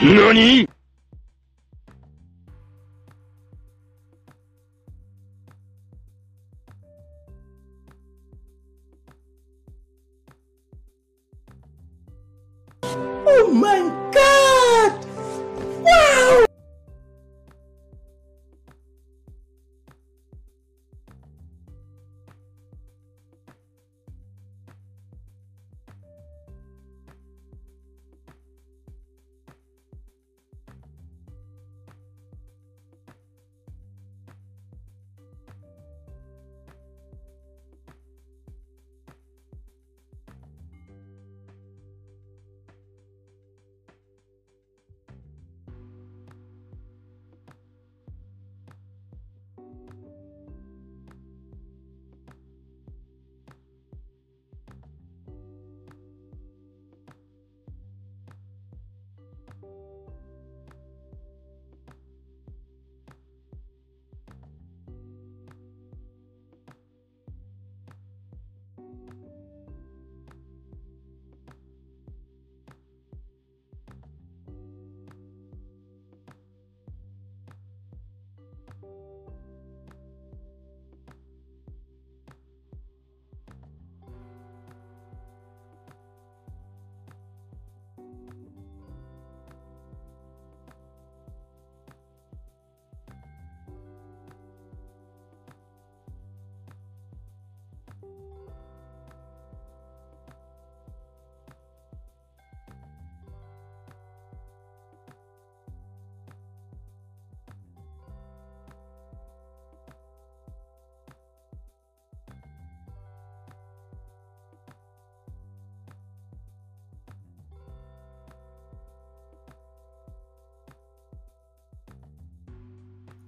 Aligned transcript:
NANI 0.00 0.68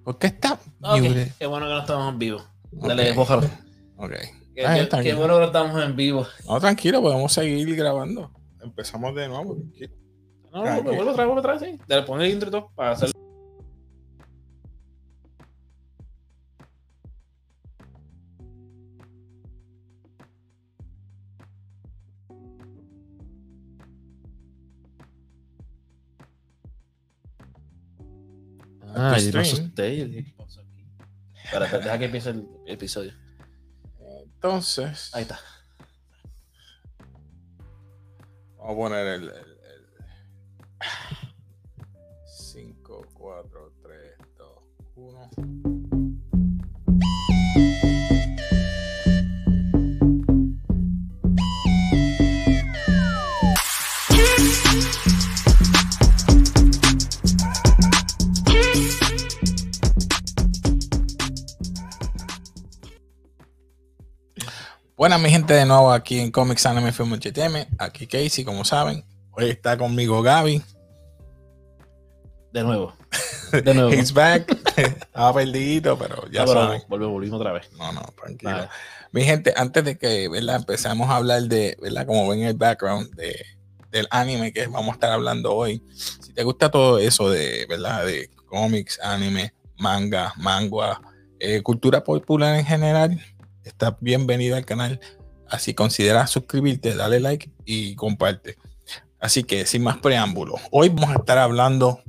¿Por 0.06 0.18
qué 0.18 0.28
está 0.28 0.52
Ok, 0.82 1.00
mute? 1.02 1.32
Qué 1.36 1.46
bueno 1.46 1.66
que 1.66 1.72
no 1.72 1.80
estamos 1.80 2.12
en 2.12 2.18
vivo. 2.20 2.40
Dale, 2.70 3.12
bójalo. 3.12 3.42
Ok. 3.96 4.12
Qué, 4.54 4.64
Ah, 4.64 4.74
qué- 4.88 5.02
qué 5.02 5.14
bueno 5.14 5.34
que 5.34 5.40
no 5.40 5.46
estamos 5.46 5.82
en 5.82 5.96
vivo. 5.96 6.24
No, 6.46 6.60
tranquilo, 6.60 7.02
podemos 7.02 7.32
seguir 7.32 7.74
grabando. 7.74 8.30
Empezamos 8.62 9.16
de 9.16 9.26
nuevo. 9.26 9.56
No, 10.52 10.64
no, 10.64 10.78
ok. 10.78 10.84
vuelve 10.84 11.10
atrás, 11.10 11.26
vuelve 11.26 11.40
atrás, 11.40 11.60
sí. 11.60 11.78
Dale, 11.88 12.02
pon 12.04 12.20
el 12.22 12.30
intro 12.30 12.48
y 12.48 12.52
todo 12.52 12.70
para 12.76 12.92
hacer. 12.92 13.10
Ah, 29.16 29.20
yo 29.20 29.24
me 29.38 29.44
stream. 29.44 29.62
asusté. 29.64 29.96
yo 29.98 30.04
dije, 30.06 30.24
¿qué 30.24 30.32
pasó 30.32 30.60
aquí? 30.60 30.86
Espérate, 31.44 31.78
deja 31.78 31.98
que 31.98 32.04
empiece 32.06 32.30
el 32.30 32.46
episodio. 32.66 33.12
Entonces, 34.24 35.10
Ahí 35.14 35.22
está. 35.22 35.40
vamos 38.58 38.72
a 38.72 38.76
poner 38.76 39.06
el 39.06 39.32
5, 42.26 43.06
4, 43.14 43.72
3, 43.82 44.00
2, 44.36 44.48
1. 44.96 45.75
Buenas 65.06 65.20
mi 65.20 65.30
gente 65.30 65.54
de 65.54 65.64
nuevo 65.64 65.92
aquí 65.92 66.18
en 66.18 66.32
Comics 66.32 66.66
Anime 66.66 66.90
Film 66.90 67.12
HTM, 67.12 67.68
aquí 67.78 68.08
Casey 68.08 68.44
como 68.44 68.64
saben, 68.64 69.04
hoy 69.30 69.50
está 69.50 69.78
conmigo 69.78 70.20
Gaby, 70.20 70.60
De 72.52 72.64
nuevo. 72.64 72.92
De 73.52 73.72
nuevo. 73.72 73.92
he's 73.92 74.12
back, 74.12 74.50
estaba 74.76 75.32
perdido 75.32 75.96
pero 75.96 76.28
ya 76.32 76.44
No, 76.44 76.52
saben, 76.52 76.82
volvemos, 76.88 77.12
volvimos 77.12 77.38
otra 77.40 77.52
vez. 77.52 77.70
no 77.78 77.92
no, 77.92 78.00
tranquilo. 78.20 78.50
Vale. 78.50 78.68
Mi 79.12 79.22
gente, 79.22 79.54
antes 79.56 79.84
de 79.84 79.96
que 79.96 80.28
¿verdad? 80.28 80.56
empezamos 80.56 81.08
a 81.08 81.18
hablar 81.18 81.42
de, 81.42 81.78
¿verdad? 81.80 82.04
como 82.04 82.28
ven 82.28 82.42
el 82.42 82.54
background 82.54 83.14
de, 83.14 83.46
del 83.92 84.08
anime 84.10 84.52
que 84.52 84.66
vamos 84.66 84.88
a 84.88 84.94
estar 84.94 85.12
hablando 85.12 85.54
hoy, 85.54 85.84
si 85.94 86.32
te 86.32 86.42
gusta 86.42 86.68
todo 86.68 86.98
eso 86.98 87.30
de, 87.30 87.64
¿verdad? 87.68 88.04
de 88.04 88.28
cómics, 88.46 88.98
anime, 89.00 89.54
manga, 89.78 90.34
manga, 90.36 91.00
eh, 91.38 91.62
cultura 91.62 92.02
popular 92.02 92.58
en 92.58 92.66
general, 92.66 93.20
estás 93.66 93.94
bienvenido 94.00 94.56
al 94.56 94.64
canal. 94.64 95.00
Así 95.48 95.74
considera 95.74 96.26
suscribirte, 96.26 96.94
dale 96.94 97.20
like 97.20 97.50
y 97.64 97.94
comparte. 97.96 98.56
Así 99.20 99.42
que 99.42 99.66
sin 99.66 99.82
más 99.82 99.98
preámbulos, 99.98 100.60
hoy 100.70 100.88
vamos 100.88 101.10
a 101.10 101.18
estar 101.18 101.38
hablando, 101.38 102.00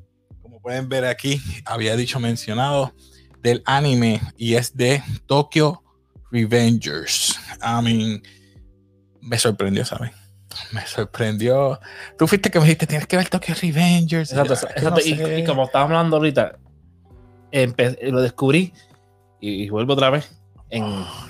como 0.42 0.62
pueden 0.62 0.88
ver 0.88 1.06
aquí, 1.06 1.42
había 1.66 1.96
dicho 1.96 2.20
mencionado, 2.20 2.94
del 3.42 3.64
anime 3.66 4.22
y 4.38 4.56
es 4.56 4.76
de 4.76 5.04
Tokyo 5.26 5.84
Revengers. 6.32 7.40
I 7.62 7.84
mean, 7.84 8.24
me 9.22 9.38
sorprendió, 9.40 9.86
¿sabes? 9.86 10.12
Me 10.72 10.86
sorprendió. 10.86 11.80
Tú 12.18 12.28
fuiste 12.28 12.50
que 12.50 12.60
me 12.60 12.66
dijiste, 12.66 12.88
tienes 12.88 13.08
que 13.08 13.18
ver 13.18 13.30
Tokyo 13.30 13.56
Revengers. 13.60 14.32
Exacto, 14.32 15.00
Y 15.04 15.44
como 15.46 15.66
estábamos 15.66 15.92
hablando 15.92 16.18
ahorita, 16.18 16.58
lo 18.04 18.22
descubrí 18.22 18.74
y, 19.40 19.64
y 19.64 19.70
vuelvo 19.70 19.94
otra 19.94 20.10
vez 20.10 20.30
en. 20.70 20.84
Oh. 20.84 21.28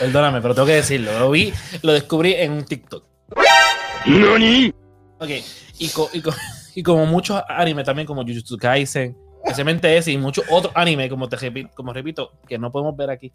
Perdóname, 0.00 0.40
pero 0.40 0.54
tengo 0.54 0.66
que 0.66 0.74
decirlo. 0.74 1.16
Lo 1.18 1.30
vi, 1.30 1.52
lo 1.82 1.92
descubrí 1.92 2.32
en 2.34 2.52
un 2.52 2.64
TikTok. 2.64 3.04
NANI 4.06 4.74
Ok, 5.20 5.28
y, 5.78 5.88
co- 5.90 6.08
y, 6.12 6.20
co- 6.22 6.32
y 6.74 6.82
como 6.82 7.04
muchos 7.06 7.40
animes 7.48 7.84
también, 7.84 8.06
como 8.06 8.22
Jujutsu 8.22 8.56
Kaisen, 8.56 9.16
especialmente 9.44 9.94
ese 9.96 10.10
y 10.12 10.16
muchos 10.18 10.44
otros 10.50 10.72
animes, 10.74 11.08
como 11.10 11.28
te 11.28 11.36
repito, 11.36 11.70
como 11.74 11.92
repito, 11.92 12.32
que 12.48 12.58
no 12.58 12.72
podemos 12.72 12.96
ver 12.96 13.10
aquí. 13.10 13.30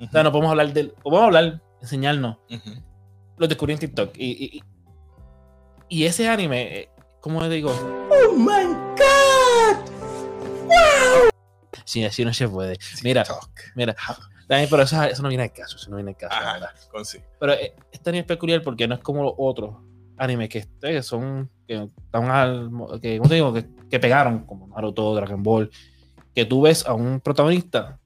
O 0.00 0.08
sea, 0.10 0.22
no 0.22 0.30
podemos 0.32 0.50
hablar 0.52 0.72
del. 0.72 0.92
Podemos 1.02 1.24
hablar, 1.26 1.60
enseñarnos. 1.82 2.36
Lo 3.36 3.48
descubrí 3.48 3.72
en 3.72 3.78
TikTok. 3.80 4.16
Y, 4.16 4.30
y, 4.58 4.62
y- 5.88 6.04
ese 6.04 6.28
anime, 6.28 6.78
eh, 6.78 6.88
¿cómo 7.20 7.40
le 7.42 7.48
digo? 7.48 7.70
Oh 8.10 8.32
my 8.32 8.72
god! 8.96 9.74
Sí, 11.94 12.04
así 12.04 12.24
no 12.24 12.34
se 12.34 12.48
puede. 12.48 12.76
Mira, 13.04 13.24
mira. 13.76 13.94
También, 14.48 14.68
pero 14.68 14.82
eso, 14.82 15.00
eso 15.04 15.22
no 15.22 15.28
viene 15.28 15.44
al 15.44 15.52
caso, 15.52 15.76
eso 15.76 15.88
no 15.90 15.96
viene 15.96 16.10
al 16.10 16.16
caso, 16.16 16.34
la 16.34 16.40
Ajá, 16.40 16.52
verdad. 16.54 16.70
con 16.90 17.04
sí. 17.04 17.18
Pero 17.38 17.52
eh, 17.52 17.74
este 17.92 18.10
anime 18.10 18.20
es 18.22 18.26
peculiar 18.26 18.62
porque 18.62 18.86
no 18.88 18.94
es 18.96 19.00
como 19.00 19.22
los 19.22 19.34
otros 19.38 19.76
animes 20.16 20.48
que, 20.48 20.66
que 20.80 21.02
son. 21.02 21.48
Que, 21.68 21.88
están 22.04 22.28
al- 22.30 22.68
que, 23.00 23.16
¿cómo 23.18 23.28
te 23.28 23.36
digo? 23.36 23.54
Que, 23.54 23.64
que 23.88 24.00
pegaron, 24.00 24.44
como 24.44 24.66
Naruto, 24.68 25.14
Dragon 25.14 25.42
Ball. 25.42 25.70
Que 26.34 26.44
tú 26.44 26.62
ves 26.62 26.84
a 26.84 26.94
un 26.94 27.20
protagonista 27.20 27.98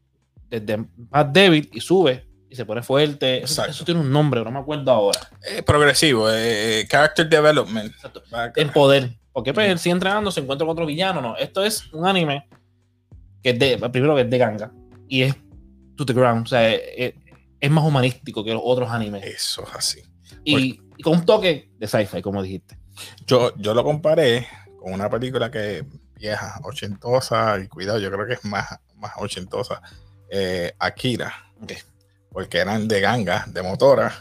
desde 0.51 0.85
más 1.11 1.33
débil 1.33 1.69
y 1.73 1.81
sube 1.81 2.29
y 2.51 2.55
se 2.55 2.65
pone 2.67 2.83
fuerte. 2.83 3.43
Eso, 3.43 3.65
eso 3.65 3.85
tiene 3.87 4.01
un 4.01 4.13
nombre, 4.13 4.45
no 4.45 4.51
me 4.51 4.59
acuerdo 4.61 4.91
ahora. 4.93 5.19
Eh, 5.51 5.63
progresivo, 5.63 6.31
eh, 6.31 6.81
eh, 6.83 6.87
character 6.89 7.27
development. 7.29 7.91
Exacto. 7.95 8.23
En 8.55 8.71
poder. 8.71 9.17
Porque 9.33 9.53
pues, 9.55 9.69
él 9.71 9.79
sigue 9.79 9.93
entrenando, 9.95 10.31
se 10.31 10.41
encuentra 10.41 10.67
con 10.67 10.73
otro 10.73 10.87
villano. 10.87 11.21
No, 11.21 11.37
esto 11.37 11.65
es 11.65 11.93
un 11.93 12.07
anime 12.07 12.49
que 13.59 13.65
es 13.75 13.81
de, 13.81 13.89
primero 13.91 14.15
que 14.15 14.23
es 14.23 14.31
de 14.31 14.39
ganga 14.39 14.73
y 15.09 15.23
es 15.23 15.35
to 15.97 16.05
the 16.07 16.13
ground. 16.13 16.47
O 16.47 16.49
sea, 16.49 16.73
es, 16.73 17.15
es 17.61 17.71
más 17.71 17.85
humanístico 17.85 18.45
que 18.45 18.53
los 18.53 18.63
otros 18.65 18.91
animes. 18.91 19.25
Eso 19.25 19.63
es 19.67 19.75
así. 19.75 20.03
Y, 20.45 20.81
y 20.97 21.03
con 21.03 21.15
un 21.15 21.25
toque 21.25 21.71
de 21.79 21.87
sci-fi, 21.87 22.23
como 22.23 22.43
dijiste. 22.43 22.79
Yo, 23.27 23.53
yo 23.57 23.75
lo 23.75 23.85
comparé 23.85 24.47
con 24.81 24.93
una 24.93 25.09
película 25.09 25.51
que 25.51 25.85
vieja, 26.17 26.59
ochentosa, 26.65 27.59
y 27.61 27.69
cuidado, 27.69 27.99
yo 28.01 28.11
creo 28.11 28.27
que 28.27 28.35
es 28.35 28.45
más, 28.45 28.67
más 28.97 29.13
ochentosa, 29.19 29.81
eh, 30.31 30.73
Akira, 30.79 31.33
Ok. 31.63 31.73
porque 32.31 32.59
eran 32.59 32.89
de 32.89 33.01
ganga, 33.01 33.45
de 33.49 33.63
motora. 33.63 34.13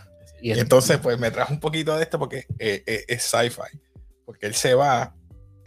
Y 0.41 0.49
Y 0.49 0.51
es- 0.51 0.59
entonces, 0.59 0.97
pues 0.99 1.17
me 1.19 1.31
trajo 1.31 1.53
un 1.53 1.59
poquito 1.59 1.95
de 1.97 2.03
esto 2.03 2.19
porque 2.19 2.45
eh, 2.59 2.83
eh, 2.85 3.05
es 3.07 3.23
sci-fi. 3.23 3.77
Porque 4.25 4.45
él 4.45 4.53
se 4.53 4.73
va 4.75 5.15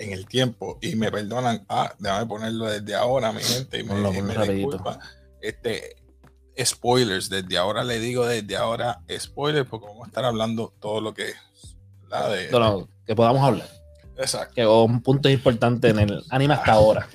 en 0.00 0.12
el 0.12 0.26
tiempo 0.26 0.78
y 0.80 0.96
me 0.96 1.10
perdonan. 1.10 1.64
Ah, 1.68 1.92
déjame 1.98 2.26
ponerlo 2.26 2.66
desde 2.66 2.94
ahora, 2.94 3.32
mi 3.32 3.42
gente. 3.42 3.78
Y 3.78 3.84
me, 3.84 3.90
y 3.90 4.02
ponlo 4.02 4.12
me 4.12 4.48
disculpa. 4.48 4.98
Este, 5.42 5.96
spoilers, 6.58 7.28
desde 7.28 7.58
ahora 7.58 7.84
le 7.84 8.00
digo, 8.00 8.26
desde 8.26 8.56
ahora, 8.56 9.02
spoilers, 9.18 9.68
porque 9.68 9.86
vamos 9.86 10.04
a 10.04 10.08
estar 10.08 10.24
hablando 10.24 10.72
todo 10.80 11.00
lo 11.00 11.12
que. 11.14 11.34
La 12.08 12.28
de, 12.28 12.48
que 13.06 13.14
podamos 13.14 13.42
hablar. 13.42 13.68
Exacto. 14.16 14.54
Que 14.54 14.66
un 14.66 15.02
punto 15.02 15.28
importante 15.28 15.90
en 15.90 15.98
el 15.98 16.24
anime 16.30 16.54
hasta 16.54 16.72
ahora. 16.72 17.06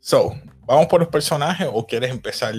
So, 0.00 0.34
¿vamos 0.66 0.86
por 0.86 1.00
los 1.00 1.08
personajes 1.08 1.68
o 1.72 1.86
quieres 1.86 2.10
empezar? 2.10 2.54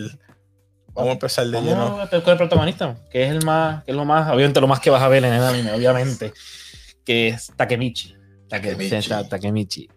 Vamos 0.94 1.10
a 1.10 1.14
empezar 1.14 1.48
de 1.48 1.62
lleno. 1.62 2.00
A 2.02 2.08
con 2.08 2.30
el 2.30 2.38
protagonista, 2.38 2.96
que 3.12 3.24
es 3.24 3.32
el 3.32 3.44
más, 3.44 3.84
que 3.84 3.92
es 3.92 3.98
lo 3.98 4.06
más, 4.06 4.32
obviamente 4.32 4.62
lo 4.62 4.68
más 4.68 4.80
que 4.80 4.90
vas 4.90 5.02
a 5.02 5.10
ver 5.10 5.26
en 5.26 5.34
el 5.34 5.44
anime, 5.44 5.74
obviamente, 5.74 6.34
que 7.04 7.30
es 7.30 7.52
Takemichi. 7.56 8.16
Takemichi. 9.30 9.90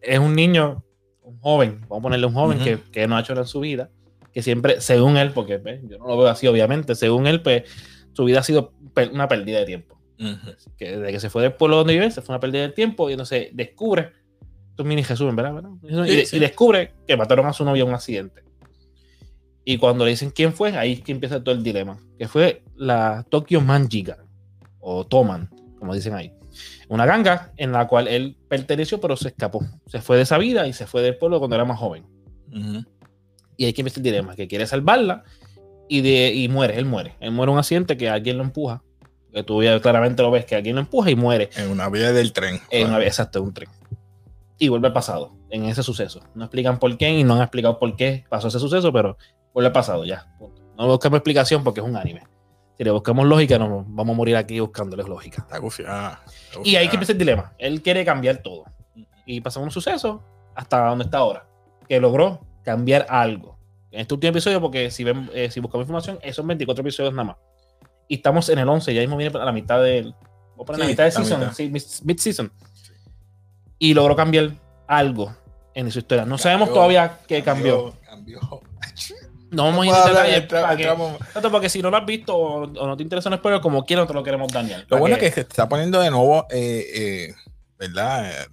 Es 0.00 0.18
un 0.18 0.34
niño, 0.34 0.84
un 1.22 1.38
joven, 1.40 1.80
vamos 1.82 1.98
a 1.98 2.02
ponerle 2.02 2.26
un 2.26 2.34
joven 2.34 2.58
que, 2.58 2.78
que 2.92 3.06
no 3.06 3.16
ha 3.16 3.20
hecho 3.20 3.34
nada 3.34 3.44
en 3.44 3.48
su 3.48 3.60
vida, 3.60 3.90
que 4.32 4.42
siempre, 4.42 4.80
según 4.80 5.16
él, 5.16 5.32
porque 5.32 5.58
pues, 5.58 5.80
yo 5.88 5.98
no 5.98 6.06
lo 6.06 6.16
veo 6.16 6.28
así, 6.28 6.46
obviamente, 6.46 6.94
según 6.94 7.26
él, 7.26 7.42
pues 7.42 7.64
su 8.12 8.24
vida 8.24 8.40
ha 8.40 8.42
sido 8.42 8.72
una 9.12 9.28
pérdida 9.28 9.60
de 9.60 9.66
tiempo. 9.66 9.98
Que 10.76 10.96
desde 10.96 11.12
que 11.12 11.20
se 11.20 11.30
fue 11.30 11.42
del 11.42 11.52
pueblo 11.52 11.76
donde 11.76 11.94
vive, 11.94 12.10
se 12.10 12.22
fue 12.22 12.34
una 12.34 12.40
pérdida 12.40 12.62
de 12.62 12.70
tiempo 12.70 13.08
y 13.08 13.12
entonces 13.12 13.48
descubre, 13.52 14.12
esto 14.70 14.82
es 14.82 14.88
mini 14.88 15.04
Jesús, 15.04 15.34
¿verdad? 15.34 15.54
¿verdad? 15.54 16.06
Y, 16.06 16.10
Sí, 16.10 16.26
sí. 16.26 16.36
y 16.36 16.40
descubre 16.40 16.92
que 17.06 17.16
mataron 17.16 17.46
a 17.46 17.52
su 17.52 17.64
novia 17.64 17.82
en 17.82 17.88
un 17.88 17.94
accidente. 17.94 18.42
Y 19.64 19.76
cuando 19.76 20.04
le 20.04 20.12
dicen 20.12 20.30
quién 20.30 20.52
fue, 20.52 20.76
ahí 20.76 20.94
es 20.94 21.02
que 21.02 21.12
empieza 21.12 21.42
todo 21.44 21.54
el 21.54 21.62
dilema. 21.62 21.98
Que 22.18 22.26
fue 22.26 22.62
la 22.74 23.24
Tokyo 23.28 23.60
Manjiga, 23.60 24.18
o 24.80 25.06
Toman, 25.06 25.50
como 25.78 25.94
dicen 25.94 26.14
ahí. 26.14 26.32
Una 26.88 27.06
ganga 27.06 27.52
en 27.56 27.72
la 27.72 27.86
cual 27.86 28.08
él 28.08 28.36
perteneció, 28.48 29.00
pero 29.00 29.16
se 29.16 29.28
escapó. 29.28 29.64
Se 29.86 30.00
fue 30.00 30.16
de 30.16 30.22
esa 30.22 30.38
vida 30.38 30.66
y 30.66 30.72
se 30.72 30.86
fue 30.86 31.02
del 31.02 31.16
pueblo 31.16 31.38
cuando 31.38 31.56
era 31.56 31.64
más 31.64 31.78
joven. 31.78 32.06
Y 33.56 33.64
ahí 33.64 33.72
que 33.72 33.82
empieza 33.82 34.00
el 34.00 34.04
dilema, 34.04 34.34
que 34.34 34.48
quiere 34.48 34.66
salvarla 34.66 35.24
y, 35.88 36.00
de, 36.00 36.32
y 36.34 36.48
muere, 36.48 36.78
él 36.78 36.84
muere. 36.84 37.16
Él 37.20 37.32
muere 37.32 37.50
en 37.50 37.54
un 37.54 37.58
accidente 37.58 37.96
que 37.96 38.08
alguien 38.08 38.38
lo 38.38 38.44
empuja. 38.44 38.82
Que 39.32 39.42
tú 39.42 39.62
ya 39.62 39.78
claramente 39.80 40.22
lo 40.22 40.30
ves, 40.30 40.44
que 40.44 40.56
alguien 40.56 40.76
lo 40.76 40.80
empuja 40.80 41.10
y 41.10 41.16
muere. 41.16 41.50
En 41.56 41.70
una 41.70 41.88
vía 41.88 42.12
del 42.12 42.32
tren. 42.32 42.60
En 42.70 42.88
una, 42.88 43.02
exacto, 43.04 43.40
en 43.40 43.44
un 43.46 43.54
tren. 43.54 43.68
Y 44.58 44.68
vuelve 44.68 44.88
al 44.88 44.92
pasado, 44.92 45.36
en 45.50 45.64
ese 45.64 45.82
suceso. 45.82 46.22
No 46.34 46.44
explican 46.44 46.78
por 46.78 46.96
qué 46.96 47.10
y 47.10 47.24
no 47.24 47.34
han 47.34 47.42
explicado 47.42 47.78
por 47.78 47.94
qué 47.94 48.24
pasó 48.28 48.48
ese 48.48 48.58
suceso, 48.58 48.92
pero 48.92 49.18
vuelve 49.52 49.66
al 49.66 49.72
pasado, 49.72 50.04
ya. 50.04 50.26
No 50.76 50.86
buscamos 50.86 51.18
explicación 51.18 51.62
porque 51.62 51.80
es 51.80 51.86
un 51.86 51.96
anime. 51.96 52.22
Si 52.78 52.84
le 52.84 52.90
buscamos 52.92 53.26
lógica, 53.26 53.58
no, 53.58 53.84
vamos 53.88 54.14
a 54.14 54.16
morir 54.16 54.36
aquí 54.36 54.60
buscándoles 54.60 55.08
lógica. 55.08 55.42
Está 55.42 55.58
gufiada. 55.58 56.22
está 56.26 56.60
Y 56.64 56.76
ahí 56.76 56.88
que 56.88 56.94
empieza 56.94 57.12
el 57.12 57.18
dilema. 57.18 57.52
Él 57.58 57.82
quiere 57.82 58.04
cambiar 58.04 58.38
todo. 58.38 58.64
Y 59.26 59.40
pasa 59.40 59.58
un 59.60 59.70
suceso 59.70 60.22
hasta 60.54 60.86
donde 60.86 61.04
está 61.04 61.18
ahora. 61.18 61.44
Que 61.88 62.00
logró 62.00 62.40
cambiar 62.64 63.04
algo. 63.08 63.58
En 63.90 64.00
este 64.00 64.14
último 64.14 64.30
episodio, 64.30 64.60
porque 64.60 64.90
si, 64.90 65.02
ven, 65.02 65.28
eh, 65.34 65.50
si 65.50 65.58
buscamos 65.60 65.84
información, 65.86 66.18
esos 66.22 66.46
24 66.46 66.80
episodios 66.82 67.12
nada 67.12 67.24
más. 67.24 67.36
Y 68.06 68.14
estamos 68.16 68.48
en 68.48 68.58
el 68.58 68.68
11, 68.68 68.94
ya 68.94 69.00
mismo 69.00 69.16
viene 69.16 69.36
a 69.38 69.44
la 69.44 69.52
mitad 69.52 69.82
del. 69.82 70.14
Poner 70.56 70.78
la 70.78 70.84
Sí, 70.86 70.90
mitad 70.92 71.04
de 71.04 71.10
la 71.10 71.16
season, 71.16 71.40
mitad. 71.40 71.52
sí, 71.52 71.70
mid- 71.70 72.02
mid-season. 72.04 72.52
Y 73.78 73.94
logró 73.94 74.14
cambiar 74.16 74.52
algo 74.86 75.34
en 75.74 75.90
su 75.90 75.98
historia. 76.00 76.24
No 76.24 76.38
sabemos 76.38 76.72
todavía 76.72 77.18
qué 77.26 77.42
cambió. 77.42 77.94
Cambió. 78.04 78.40
No 79.50 79.64
vamos 79.64 79.84
a 79.84 79.86
ir 79.86 79.92
Puedo 79.92 80.02
en 80.04 80.08
hablar, 80.08 80.26
detalle 80.26 80.42
entra- 80.44 80.62
para 80.62 80.76
que- 80.76 80.82
entramos- 80.82 81.18
tanto 81.32 81.50
porque 81.50 81.68
si 81.70 81.80
no 81.82 81.90
lo 81.90 81.96
has 81.96 82.04
visto 82.06 82.36
o, 82.36 82.62
o 82.64 82.86
no 82.86 82.96
te 82.96 83.02
interesa 83.02 83.28
el 83.30 83.36
spoiler, 83.36 83.60
como 83.60 83.84
quiera, 83.84 84.02
no 84.02 84.08
te 84.08 84.14
lo 84.14 84.22
queremos 84.22 84.52
dañar. 84.52 84.84
Lo 84.88 84.98
bueno 84.98 85.16
es 85.16 85.20
que 85.20 85.30
se 85.32 85.40
está 85.40 85.68
poniendo 85.68 86.00
de 86.00 86.10
nuevo, 86.10 86.46
eh, 86.50 86.86
eh, 86.94 87.34
¿verdad? 87.78 88.30
Eh, 88.30 88.46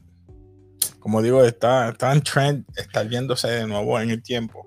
como 1.00 1.22
digo, 1.22 1.44
está, 1.44 1.90
está 1.90 2.12
en 2.14 2.22
trend, 2.22 2.66
está 2.76 3.04
viéndose 3.04 3.48
de 3.48 3.68
nuevo 3.68 4.00
en 4.00 4.10
el 4.10 4.24
tiempo. 4.24 4.66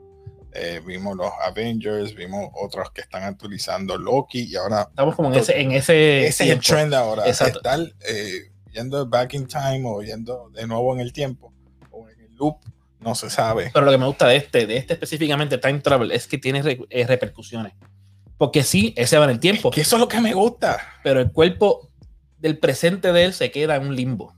Eh, 0.53 0.81
vimos 0.85 1.17
los 1.17 1.31
Avengers, 1.45 2.15
vimos 2.15 2.51
otros 2.55 2.91
que 2.93 3.01
están 3.03 3.23
actualizando 3.23 3.97
Loki 3.99 4.43
y 4.51 4.57
ahora 4.57 4.83
Estamos 4.91 5.15
como 5.15 5.33
en 5.33 5.39
ese, 5.39 5.61
en 5.61 5.73
ese, 5.73 6.27
ese 6.27 6.45
es 6.45 6.51
el 6.51 6.61
trend 6.61 6.95
ahora. 6.95 7.27
Exacto. 7.27 7.59
Estar 7.59 7.81
eh, 8.09 8.51
yendo 8.73 9.07
back 9.07 9.35
in 9.35 9.47
time 9.47 9.83
o 9.85 10.03
yendo 10.03 10.51
de 10.51 10.67
nuevo 10.67 10.95
en 10.95 11.01
el 11.01 11.13
tiempo 11.13 11.53
o 11.91 12.09
en 12.09 12.21
el 12.21 12.35
loop, 12.37 12.57
no 13.01 13.15
se 13.15 13.31
sabe. 13.31 13.71
Pero 13.73 13.85
lo 13.87 13.93
que 13.93 13.99
me 13.99 14.07
gusta 14.07 14.27
de 14.29 14.37
este, 14.37 14.67
de 14.67 14.77
este 14.77 14.95
específicamente, 14.95 15.59
Time 15.59 15.81
Travel, 15.81 16.11
es 16.13 16.27
que 16.27 16.39
tiene 16.39 16.63
re- 16.63 16.81
eh, 16.91 17.07
repercusiones. 17.07 17.73
Porque 18.37 18.63
sí, 18.63 18.95
ese 18.97 19.19
va 19.19 19.25
en 19.25 19.31
el 19.31 19.41
tiempo, 19.41 19.71
Que 19.71 19.81
eso 19.83 19.97
es 19.97 20.01
lo 20.01 20.09
que 20.09 20.21
me 20.21 20.33
gusta. 20.35 20.79
pero 21.03 21.21
el 21.21 21.33
cuerpo 21.33 21.91
del 22.39 22.59
presente 22.59 23.13
de 23.13 23.25
él 23.25 23.33
se 23.35 23.51
queda 23.51 23.77
en 23.77 23.87
un 23.89 23.97
limbo. 23.97 24.35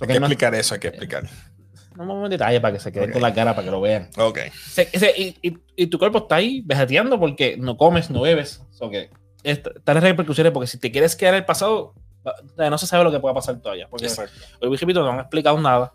Hay 0.00 0.06
que 0.08 0.14
no, 0.20 0.26
explicar 0.26 0.54
eso, 0.54 0.74
hay 0.74 0.80
que 0.80 0.88
explicar. 0.88 1.24
no 1.96 2.06
vamos 2.06 2.24
en 2.26 2.30
detalle 2.30 2.60
para 2.60 2.74
que 2.74 2.80
se 2.80 2.92
queden 2.92 3.08
Ok. 3.10 3.14
con 3.14 3.22
la 3.22 3.34
cara, 3.34 3.54
para 3.54 3.64
que 3.64 3.70
lo 3.70 3.80
vean. 3.80 4.08
Ok. 4.16 4.38
Se- 4.70 4.88
ese- 4.92 5.12
y, 5.16 5.36
y- 5.42 5.58
y 5.76 5.86
tu 5.88 5.98
cuerpo 5.98 6.18
está 6.18 6.36
ahí 6.36 6.62
vegeteando 6.64 7.18
porque 7.18 7.56
no 7.58 7.76
comes, 7.76 8.08
no 8.08 8.20
bebes. 8.22 8.62
So 8.70 8.88
que 8.88 9.10
est- 9.42 9.66
están 9.66 9.94
las 9.96 10.04
repercusiones 10.04 10.52
porque 10.52 10.66
si 10.68 10.78
te 10.78 10.92
quieres 10.92 11.16
quedar 11.16 11.34
en 11.34 11.38
el 11.40 11.44
pasado, 11.44 11.94
no 12.56 12.78
se 12.78 12.86
sabe 12.86 13.04
lo 13.04 13.10
que 13.10 13.18
pueda 13.20 13.34
pasar 13.34 13.58
todavía. 13.60 13.88
Porque 13.88 14.06
Exacto. 14.06 14.38
hoy 14.60 14.76
repito, 14.76 15.02
no 15.02 15.10
han 15.10 15.20
explicado 15.20 15.60
nada 15.60 15.92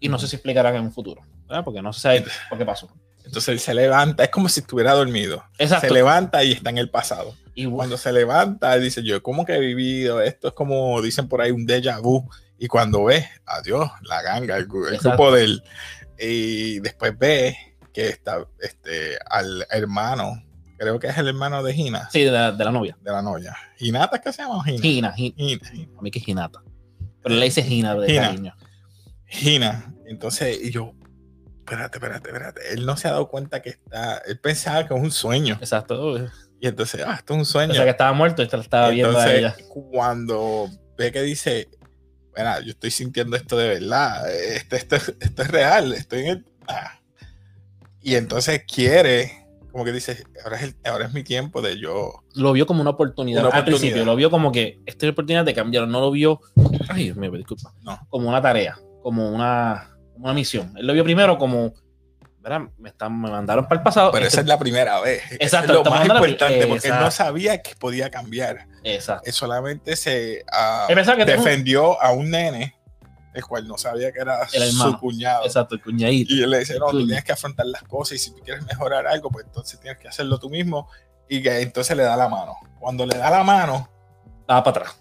y 0.00 0.08
no 0.08 0.18
sé 0.18 0.28
si 0.28 0.36
explicarán 0.36 0.76
en 0.76 0.82
un 0.82 0.92
futuro. 0.92 1.22
¿verdad? 1.48 1.64
Porque 1.64 1.80
no 1.82 1.92
se 1.92 2.00
sabe 2.00 2.24
por 2.48 2.58
qué 2.58 2.64
pasó. 2.64 2.88
Entonces 3.24 3.48
él 3.48 3.60
se 3.60 3.74
levanta, 3.74 4.24
es 4.24 4.30
como 4.30 4.48
si 4.48 4.60
estuviera 4.60 4.92
dormido. 4.94 5.44
Exacto. 5.58 5.88
Se 5.88 5.92
levanta 5.92 6.42
y 6.44 6.52
está 6.52 6.70
en 6.70 6.78
el 6.78 6.90
pasado. 6.90 7.34
Y 7.54 7.64
bueno, 7.64 7.76
Cuando 7.78 7.96
se 7.98 8.12
levanta, 8.12 8.76
dice, 8.78 9.02
yo 9.02 9.22
como 9.22 9.44
que 9.44 9.54
he 9.54 9.60
vivido, 9.60 10.22
esto 10.22 10.48
es 10.48 10.54
como 10.54 11.00
dicen 11.02 11.28
por 11.28 11.40
ahí 11.40 11.50
un 11.50 11.66
déjà 11.66 12.00
vu. 12.00 12.28
Y 12.58 12.68
cuando 12.68 13.04
ve, 13.04 13.28
adiós, 13.46 13.90
la 14.02 14.22
ganga, 14.22 14.56
el, 14.56 14.62
el 14.62 14.98
grupo 14.98 15.32
de 15.32 15.44
él. 15.44 15.62
Y 16.18 16.80
después 16.80 17.16
ve 17.18 17.56
que 17.92 18.08
está 18.08 18.46
este, 18.60 19.18
al 19.30 19.66
hermano, 19.70 20.42
creo 20.76 20.98
que 20.98 21.08
es 21.08 21.18
el 21.18 21.28
hermano 21.28 21.62
de 21.62 21.74
Gina, 21.74 22.08
sí, 22.10 22.22
de 22.24 22.30
la, 22.30 22.52
de 22.52 22.64
la 22.64 22.70
novia. 22.72 22.96
de 23.00 23.10
la 23.12 23.22
novia. 23.22 23.56
¿Hinata 23.78 24.20
qué 24.20 24.32
se 24.32 24.42
llama? 24.42 24.62
Gina. 24.64 24.80
Gina, 24.82 25.12
Gina. 25.12 25.64
A 25.98 26.02
mí 26.02 26.10
que 26.10 26.18
es 26.18 26.24
Ginata. 26.24 26.62
Pero 27.22 27.34
le 27.34 27.44
dice 27.44 27.62
Gina 27.62 27.94
de 27.94 28.06
Gina. 28.08 28.22
cariño. 28.28 28.54
Gina. 29.28 29.94
Entonces, 30.06 30.58
y 30.62 30.70
yo, 30.70 30.94
espérate, 31.58 31.98
espérate, 31.98 32.28
espérate. 32.28 32.60
Él 32.72 32.86
no 32.86 32.96
se 32.96 33.08
ha 33.08 33.12
dado 33.12 33.28
cuenta 33.28 33.60
que 33.62 33.70
está, 33.70 34.18
él 34.26 34.38
pensaba 34.40 34.86
que 34.86 34.94
es 34.94 35.00
un 35.00 35.10
sueño. 35.10 35.58
Exacto. 35.60 36.02
O 36.02 36.18
Y 36.60 36.66
entonces, 36.66 37.02
ah, 37.06 37.14
esto 37.18 37.34
es 37.34 37.38
un 37.40 37.44
sueño. 37.46 37.74
sea 37.74 37.84
que 37.84 37.90
estaba 37.90 38.12
muerto 38.12 38.42
y 38.42 38.46
estaba 38.46 38.88
viendo 38.90 39.18
a 39.18 39.30
Entonces, 39.34 39.38
ella. 39.62 39.68
cuando 39.92 40.68
ve 40.96 41.12
que 41.12 41.22
dice, 41.22 41.68
bueno, 42.34 42.60
yo 42.62 42.70
estoy 42.70 42.90
sintiendo 42.90 43.36
esto 43.36 43.56
de 43.56 43.68
verdad, 43.68 44.32
esto, 44.32 44.76
esto, 44.76 44.96
esto 45.20 45.42
es 45.42 45.48
real, 45.48 45.92
estoy 45.92 46.20
en 46.20 46.26
el... 46.28 46.44
ah". 46.68 46.98
Y 48.00 48.14
entonces 48.14 48.62
quiere, 48.64 49.46
como 49.70 49.84
que 49.84 49.92
dice, 49.92 50.24
ahora 50.44 50.56
es, 50.56 50.62
el- 50.62 50.76
ahora 50.84 51.06
es 51.06 51.12
mi 51.12 51.22
tiempo 51.22 51.60
de 51.60 51.78
yo... 51.78 52.24
Lo 52.34 52.52
vio 52.52 52.64
como 52.66 52.80
una 52.80 52.90
oportunidad. 52.90 53.40
Una 53.42 53.50
Al 53.50 53.60
oportunidad. 53.60 53.80
principio 53.80 54.04
lo 54.06 54.16
vio 54.16 54.30
como 54.30 54.50
que 54.52 54.80
esta 54.86 55.04
es 55.04 55.08
la 55.08 55.12
oportunidad 55.12 55.44
de 55.44 55.52
cambiar. 55.54 55.86
No 55.86 56.00
lo 56.00 56.10
vio. 56.10 56.40
Ay, 56.88 57.04
Dios 57.04 57.16
mío, 57.16 57.30
disculpa. 57.32 57.74
No. 57.82 57.98
Como 58.08 58.28
una 58.28 58.40
tarea, 58.40 58.78
como 59.02 59.30
una, 59.30 59.90
una 60.16 60.32
misión. 60.32 60.72
Él 60.76 60.86
lo 60.86 60.92
vio 60.92 61.04
primero 61.04 61.38
como. 61.38 61.72
¿verdad? 62.40 62.68
Me, 62.78 62.88
están, 62.90 63.20
me 63.20 63.30
mandaron 63.30 63.66
para 63.66 63.78
el 63.80 63.82
pasado. 63.82 64.10
Pero 64.12 64.24
Este- 64.24 64.36
esa 64.36 64.40
es 64.42 64.46
la 64.46 64.58
primera 64.58 65.00
vez. 65.00 65.22
Exacto, 65.32 65.72
es 65.80 65.84
lo 65.84 65.90
más 65.90 66.02
de 66.02 66.08
la- 66.08 66.14
importante, 66.14 66.66
porque 66.66 66.88
él 66.88 66.94
no 67.00 67.10
sabía 67.10 67.60
que 67.62 67.74
podía 67.76 68.10
cambiar. 68.10 68.66
Exacto. 68.84 69.24
Él 69.26 69.32
solamente 69.32 69.96
se 69.96 70.44
ah, 70.50 70.86
pensaba 70.88 71.16
que 71.18 71.24
defendió 71.26 72.00
a 72.00 72.12
un 72.12 72.30
nene, 72.30 72.74
el 73.34 73.44
cual 73.44 73.66
no 73.68 73.76
sabía 73.76 74.12
que 74.12 74.20
era 74.20 74.46
El 74.52 74.70
su 74.72 74.98
cuñado. 74.98 75.44
Exacto, 75.44 75.74
el 75.74 75.82
cuñadito. 75.82 76.32
Y 76.32 76.42
él 76.42 76.50
le 76.50 76.60
dice, 76.60 76.78
no, 76.78 76.86
tú 76.90 77.04
tienes 77.04 77.24
que 77.24 77.32
afrontar 77.32 77.66
las 77.66 77.82
cosas 77.82 78.12
y 78.14 78.18
si 78.18 78.30
tú 78.30 78.38
quieres 78.42 78.64
mejorar 78.64 79.06
algo, 79.06 79.30
pues 79.30 79.44
entonces 79.44 79.78
tienes 79.80 79.98
que 79.98 80.08
hacerlo 80.08 80.38
tú 80.38 80.48
mismo. 80.48 80.88
Y 81.28 81.42
que 81.42 81.60
entonces 81.60 81.94
le 81.96 82.04
da 82.04 82.16
la 82.16 82.28
mano. 82.28 82.54
Cuando 82.78 83.04
le 83.04 83.18
da 83.18 83.28
la 83.30 83.42
mano, 83.42 83.90
Va 84.50 84.64
para 84.64 84.70
atrás. 84.80 84.96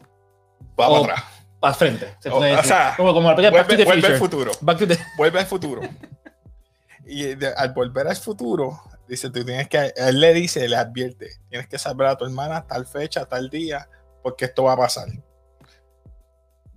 va 0.77 0.89
Oh, 0.89 1.01
para 1.03 1.13
atrás. 1.13 1.31
Para 1.59 1.73
frente. 1.73 2.15
Se 2.19 2.29
O- 2.29 2.37
o 2.37 2.63
sea, 2.63 2.93
como, 2.97 3.13
como 3.13 3.35
película 3.35 3.63
Back 3.63 3.67
to 3.69 3.75
Vuelve, 3.75 3.83
the 3.83 3.85
vuelve 3.85 4.07
al 4.07 4.19
futuro. 4.19 4.51
Back 4.61 4.77
to 4.79 4.87
the- 4.87 4.99
Vuelve 5.17 5.39
al 5.39 5.45
futuro. 5.45 5.81
y 7.05 7.35
de- 7.35 7.53
al 7.55 7.73
volver 7.73 8.07
al 8.07 8.15
futuro, 8.17 8.81
dice, 9.07 9.29
tú 9.29 9.43
tienes 9.45 9.67
que, 9.69 9.93
él 9.95 10.19
le 10.19 10.33
dice, 10.33 10.67
le 10.67 10.75
advierte, 10.75 11.29
tienes 11.49 11.67
que 11.67 11.79
salvar 11.79 12.07
a 12.09 12.17
tu 12.17 12.25
hermana 12.25 12.65
tal 12.67 12.85
fecha, 12.85 13.25
tal 13.25 13.49
día, 13.49 13.87
porque 14.21 14.45
esto 14.45 14.63
va 14.63 14.73
a 14.73 14.77
pasar. 14.77 15.07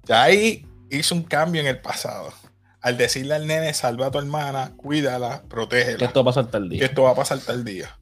Ya 0.04 0.22
ahí 0.22 0.66
hizo 0.90 1.14
un 1.14 1.22
cambio 1.24 1.60
en 1.60 1.66
el 1.66 1.80
pasado. 1.80 2.32
Al 2.80 2.96
decirle 2.96 3.34
al 3.34 3.46
nene, 3.46 3.74
salva 3.74 4.06
a 4.06 4.10
tu 4.10 4.18
hermana, 4.18 4.72
cuídala, 4.76 5.42
protégela. 5.48 5.98
Que 5.98 6.04
esto 6.06 6.24
pasa 6.24 6.40
hasta 6.40 6.56
el 6.58 6.68
que 6.70 6.76
día. 6.76 6.86
esto 6.86 7.02
va 7.02 7.10
a 7.10 7.14
pasar 7.14 7.38
tal 7.40 7.62
día. 7.64 7.98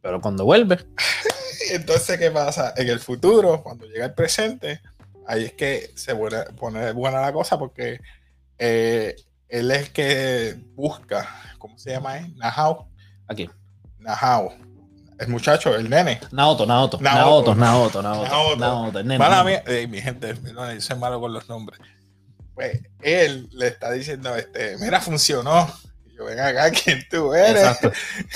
Pero 0.00 0.20
cuando 0.20 0.44
vuelve, 0.44 0.78
Entonces, 1.72 2.18
¿qué 2.18 2.30
pasa? 2.30 2.72
En 2.76 2.88
el 2.88 3.00
futuro, 3.00 3.62
cuando 3.62 3.84
llega 3.86 4.06
el 4.06 4.14
presente, 4.14 4.80
ahí 5.26 5.44
es 5.44 5.52
que 5.52 5.90
se 5.94 6.14
vuelve- 6.14 6.52
pone 6.54 6.92
buena 6.92 7.20
la 7.20 7.32
cosa 7.32 7.58
porque 7.58 8.00
eh, 8.58 9.14
él 9.48 9.70
es 9.70 9.78
el 9.82 9.92
que 9.92 10.56
busca, 10.74 11.28
¿cómo 11.58 11.78
se 11.78 11.90
llama? 11.90 12.18
él? 12.18 12.34
Nahao. 12.36 12.88
aquí. 13.28 13.48
Nahao. 13.98 14.54
El 15.18 15.28
muchacho, 15.28 15.74
el 15.74 15.88
nene. 15.88 16.20
Naoto, 16.30 16.66
Naoto, 16.66 16.98
Naoto. 17.00 17.54
Naoto, 17.54 17.54
Naoto, 17.54 18.02
Naoto. 18.02 18.56
Naoto. 18.56 18.98
El 18.98 19.06
nene. 19.06 19.18
Mala 19.18 19.42
mía- 19.44 19.62
eh, 19.66 19.86
mi 19.86 20.00
gente, 20.00 20.34
perdón, 20.34 20.74
yo 20.74 20.80
soy 20.80 20.96
malo 20.98 21.18
con 21.20 21.32
los 21.32 21.48
nombres. 21.48 21.80
Pues 22.54 22.80
él 23.02 23.48
le 23.52 23.68
está 23.68 23.90
diciendo, 23.92 24.34
este, 24.36 24.76
mira, 24.78 25.00
funcionó. 25.00 25.70
Y 26.06 26.16
yo, 26.16 26.24
ven 26.26 26.38
acá, 26.40 26.70
¿quién 26.70 27.02
tú 27.10 27.32
eres? 27.34 27.62
Exacto. 27.62 27.92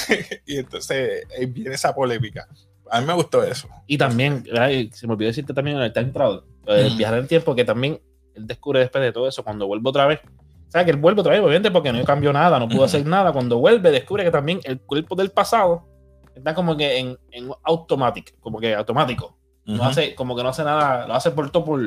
y 0.47 0.57
entonces 0.59 1.25
eh, 1.37 1.47
viene 1.47 1.75
esa 1.75 1.95
polémica. 1.95 2.47
A 2.91 3.01
mí 3.01 3.07
me 3.07 3.15
gustó 3.15 3.45
eso. 3.45 3.69
Y 3.87 3.97
también, 3.99 4.45
se 4.93 5.07
me 5.07 5.13
olvidó 5.13 5.29
decirte 5.29 5.55
también 5.55 5.77
en 5.77 5.83
el 5.85 5.93
time 5.93 6.11
travel, 6.13 6.41
el 6.67 6.97
viajar 6.97 7.17
en 7.17 7.23
el 7.23 7.29
tiempo, 7.29 7.55
que 7.55 7.65
también 7.65 8.01
él 8.35 8.47
descubre 8.47 8.81
después 8.81 9.03
de 9.03 9.13
todo 9.13 9.27
eso, 9.29 9.43
cuando 9.43 9.67
vuelve 9.67 9.89
otra 9.89 10.07
vez. 10.07 10.21
O 10.25 10.71
sea, 10.71 10.85
que 10.85 10.93
él 10.93 10.99
vuelve 10.99 11.21
otra 11.21 11.33
vez, 11.33 11.41
obviamente, 11.41 11.71
porque 11.71 11.93
no 11.93 12.05
cambió 12.05 12.33
nada, 12.33 12.59
no 12.61 12.69
pudo 12.69 12.85
hacer 12.85 13.05
nada. 13.05 13.33
Cuando 13.33 13.59
vuelve, 13.59 13.91
descubre 13.91 14.23
que 14.25 14.31
también 14.31 14.61
el 14.65 14.81
cuerpo 14.81 15.17
del 15.17 15.31
pasado 15.31 15.89
está 16.35 16.55
como 16.55 16.77
que 16.77 16.99
en, 16.99 17.19
en 17.33 17.51
automático, 17.65 18.33
como 18.41 18.61
que 18.61 18.75
automático. 18.75 19.37
No 19.67 19.85
hace, 19.85 20.15
como 20.15 20.37
que 20.37 20.43
no 20.43 20.49
hace 20.49 20.63
nada, 20.65 21.07
lo 21.07 21.15
hace 21.15 21.31
por 21.33 21.51
todo 21.51 21.65
por. 21.65 21.81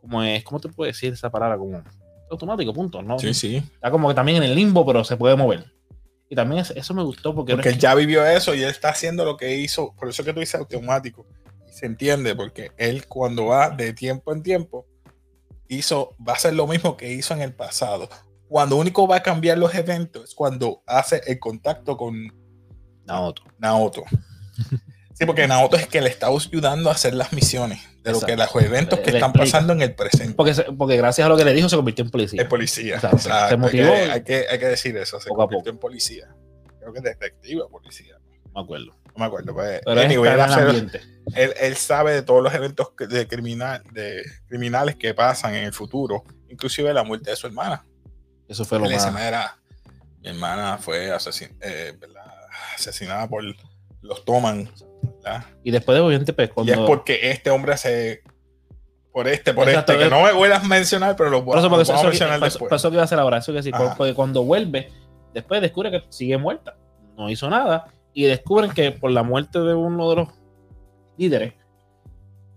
Como 0.00 0.22
es, 0.22 0.42
¿cómo 0.42 0.58
te 0.60 0.68
puedo 0.68 0.86
decir 0.88 1.12
esa 1.12 1.30
palabra? 1.30 1.56
Como 1.58 1.82
automático, 2.30 2.72
punto. 2.72 3.02
¿no? 3.02 3.18
Sí, 3.18 3.32
sí. 3.34 3.56
Está 3.56 3.90
como 3.90 4.08
que 4.08 4.14
también 4.14 4.38
en 4.38 4.44
el 4.44 4.54
limbo, 4.54 4.84
pero 4.86 5.04
se 5.04 5.16
puede 5.16 5.36
mover. 5.36 5.64
Y 6.28 6.34
también 6.34 6.62
es- 6.62 6.70
eso 6.70 6.94
me 6.94 7.02
gustó 7.02 7.34
porque, 7.34 7.52
Porque 7.52 7.68
él 7.68 7.78
ya 7.78 7.94
vivió 7.94 8.24
eso 8.26 8.54
y 8.54 8.62
él 8.62 8.70
está 8.70 8.88
haciendo 8.88 9.24
lo 9.24 9.36
que 9.36 9.56
hizo. 9.58 9.94
Por 9.94 10.08
eso 10.08 10.24
que 10.24 10.32
tú 10.32 10.40
dices 10.40 10.54
automático. 10.58 11.26
Se 11.72 11.86
entiende, 11.86 12.34
porque 12.36 12.70
él 12.76 13.06
cuando 13.08 13.46
va 13.46 13.70
de 13.70 13.92
tiempo 13.92 14.32
en 14.32 14.42
tiempo, 14.42 14.86
hizo, 15.68 16.14
va 16.26 16.34
a 16.34 16.36
hacer 16.36 16.54
lo 16.54 16.66
mismo 16.66 16.96
que 16.96 17.12
hizo 17.12 17.32
en 17.34 17.40
el 17.40 17.54
pasado. 17.54 18.08
Cuando 18.48 18.76
único 18.76 19.08
va 19.08 19.16
a 19.16 19.22
cambiar 19.22 19.56
los 19.58 19.74
eventos 19.74 20.24
es 20.30 20.34
cuando 20.34 20.82
hace 20.86 21.22
el 21.26 21.38
contacto 21.38 21.96
con 21.96 22.14
Naoto. 23.06 23.42
Naoto. 23.58 24.04
Sí, 25.14 25.26
porque 25.26 25.46
Naoto 25.46 25.76
es 25.76 25.86
que 25.86 26.00
le 26.00 26.08
está 26.08 26.28
ayudando 26.28 26.88
a 26.88 26.94
hacer 26.94 27.12
las 27.14 27.34
misiones 27.34 27.80
de 28.02 28.12
lo 28.12 28.20
que 28.20 28.34
los 28.34 28.48
eventos 28.56 28.98
que 29.00 29.12
Le 29.12 29.18
están 29.18 29.32
pasando 29.34 29.74
en 29.74 29.82
el 29.82 29.94
presente. 29.94 30.32
Porque, 30.34 30.54
porque 30.76 30.96
gracias 30.96 31.26
a 31.26 31.28
lo 31.28 31.36
que 31.36 31.44
le 31.44 31.52
dijo 31.52 31.68
se 31.68 31.76
convirtió 31.76 32.02
en 32.04 32.10
policía. 32.10 32.40
El 32.40 32.48
policía. 32.48 32.94
Exacto. 32.94 33.16
Exacto. 33.18 33.48
Se 33.60 33.66
Hay 33.66 33.70
que- 33.70 34.10
Hay, 34.10 34.22
que, 34.24 34.46
hay 34.50 34.58
que 34.58 34.66
decir 34.66 34.96
eso. 34.96 35.20
Se 35.20 35.28
Poco 35.28 35.42
a 35.42 35.46
convirtió 35.46 35.70
en 35.70 35.78
policía. 35.78 36.34
Creo 36.80 36.92
que 36.94 37.00
detective 37.02 37.60
o 37.60 37.68
policía. 37.68 38.16
No 38.46 38.52
me 38.54 38.60
acuerdo. 38.62 38.96
No 39.14 39.20
me 39.20 39.24
acuerdo. 39.26 39.52
Pues, 39.54 39.80
Pero 39.84 40.00
anyway, 40.00 40.32
él, 40.32 40.90
él- 41.34 41.54
él 41.60 41.76
sabe 41.76 42.12
de 42.14 42.22
todos 42.22 42.42
los 42.42 42.54
eventos 42.54 42.88
de, 42.98 43.26
criminal, 43.28 43.82
de 43.92 44.22
criminales 44.48 44.96
que 44.96 45.12
pasan 45.14 45.54
en 45.54 45.64
el 45.64 45.72
futuro, 45.72 46.24
inclusive 46.48 46.92
la 46.94 47.02
muerte 47.04 47.30
de 47.30 47.36
su 47.36 47.46
hermana. 47.46 47.84
Eso 48.48 48.64
fue 48.64 48.78
lo 48.78 48.86
Él 48.86 48.92
más. 48.92 49.12
"Mira, 49.12 49.56
mi 50.22 50.28
hermana 50.30 50.78
fue 50.78 51.10
asesin- 51.10 51.54
eh, 51.60 51.96
asesinada 52.74 53.28
por 53.28 53.44
los 54.02 54.24
Toman. 54.24 54.68
¿verdad? 55.22 55.44
Y 55.64 55.70
después 55.70 55.96
de 55.96 56.00
obviamente 56.02 56.32
pues, 56.32 56.48
Y 56.48 56.50
es 56.50 56.54
cuando. 56.54 56.86
porque 56.86 57.30
este 57.30 57.50
hombre 57.50 57.76
se... 57.76 58.22
Por 59.12 59.28
este, 59.28 59.52
por 59.52 59.68
Exacto, 59.68 59.92
este, 59.92 60.04
que 60.04 60.10
no 60.10 60.22
me 60.22 60.32
voy 60.32 60.50
a 60.50 60.58
mencionar, 60.60 61.14
pero 61.16 61.28
lo 61.28 61.42
voy 61.42 61.58
a, 61.58 61.68
mencionar 61.68 62.36
eso- 62.36 62.44
después. 62.44 62.72
eso 62.72 62.88
que 62.88 62.94
iba 62.94 63.02
a 63.02 63.04
hacer 63.04 63.18
ahora. 63.18 63.38
Eso 63.38 63.52
que 63.52 63.58
Ajá. 63.70 63.94
porque 63.94 64.14
cuando 64.14 64.42
vuelve, 64.42 64.90
después 65.34 65.60
descubre 65.60 65.90
que 65.90 66.02
sigue 66.08 66.38
muerta. 66.38 66.76
No 67.16 67.28
hizo 67.28 67.50
nada. 67.50 67.88
Y 68.14 68.24
descubren 68.24 68.70
que 68.72 68.90
por 68.92 69.10
la 69.10 69.22
muerte 69.22 69.58
de 69.60 69.74
uno 69.74 70.10
de 70.10 70.16
los 70.16 70.28
líderes 71.16 71.54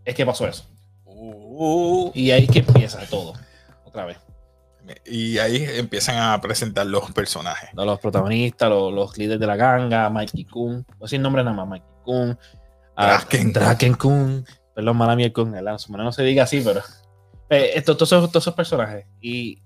es 0.03 0.13
que 0.15 0.25
pasó 0.25 0.47
eso. 0.47 0.65
Uh, 1.05 2.12
Y 2.13 2.31
ahí 2.31 2.47
que 2.47 2.59
empieza 2.59 3.00
todo. 3.09 3.33
Otra 3.85 4.05
vez. 4.05 4.17
y 5.05 5.38
ahí 5.39 5.65
empiezan 5.77 6.17
a 6.17 6.39
presentar 6.41 6.85
los 6.85 7.09
personajes. 7.12 7.69
Los 7.74 8.00
protagonistas, 8.00 8.69
los, 8.69 8.93
los 8.93 9.17
líderes 9.17 9.39
de 9.39 9.47
la 9.47 9.55
ganga, 9.55 10.09
Mikey 10.09 10.45
Kun. 10.45 10.85
No 11.00 11.07
el 11.09 11.21
nombre 11.21 11.43
nada 11.43 11.55
más. 11.55 11.67
Mikey 11.67 11.89
Kun. 12.03 12.38
ah, 12.95 13.05
Draken. 13.07 13.53
Draken 13.53 13.93
Kun. 13.95 14.45
Perdón, 14.75 14.97
mala 14.97 15.15
mía 15.15 15.27
el 15.27 15.33
Kun. 15.33 15.55
Su 15.79 15.91
manera 15.91 16.05
no 16.05 16.12
se 16.12 16.24
diga 16.24 16.43
así, 16.43 16.62
pero. 16.63 16.81
eh, 17.50 17.71
esto- 17.75 17.95
todos, 17.95 18.12
esos, 18.12 18.29
todos 18.29 18.43
esos 18.43 18.53
personajes. 18.53 19.05
Y, 19.21 19.59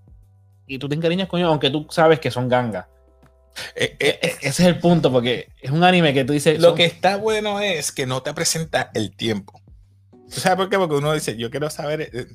y 0.68 0.78
tú 0.78 0.88
te 0.88 0.96
encariñas 0.96 1.28
con 1.28 1.40
ellos, 1.40 1.50
aunque 1.50 1.70
tú 1.72 1.88
sabes 1.90 2.20
que 2.20 2.30
son 2.32 2.48
gangas. 2.48 2.86
Eh, 3.76 3.96
E- 4.00 4.08
eh, 4.08 4.20
e- 4.22 4.38
ese 4.48 4.48
es 4.48 4.60
el 4.62 4.80
punto, 4.80 5.12
porque 5.12 5.50
es 5.62 5.72
un 5.72 5.84
anime 5.84 6.14
que 6.14 6.24
tú 6.24 6.34
dices. 6.34 6.60
Lo 6.60 6.70
son- 6.70 6.78
que 6.78 6.86
está 6.86 7.18
bueno 7.18 7.60
es 7.60 7.92
que 7.92 8.06
no 8.06 8.22
te 8.22 8.34
presenta 8.34 8.92
el 8.94 9.16
tiempo. 9.16 9.62
¿Tú 10.12 10.40
sabes 10.40 10.58
por 10.58 10.70
qué? 10.70 10.78
Porque 10.78 10.96
uno 10.96 11.12
dice, 11.14 11.36
yo 11.38 11.50
quiero 11.50 11.70
saber 11.70 12.02
eh, 12.14 12.28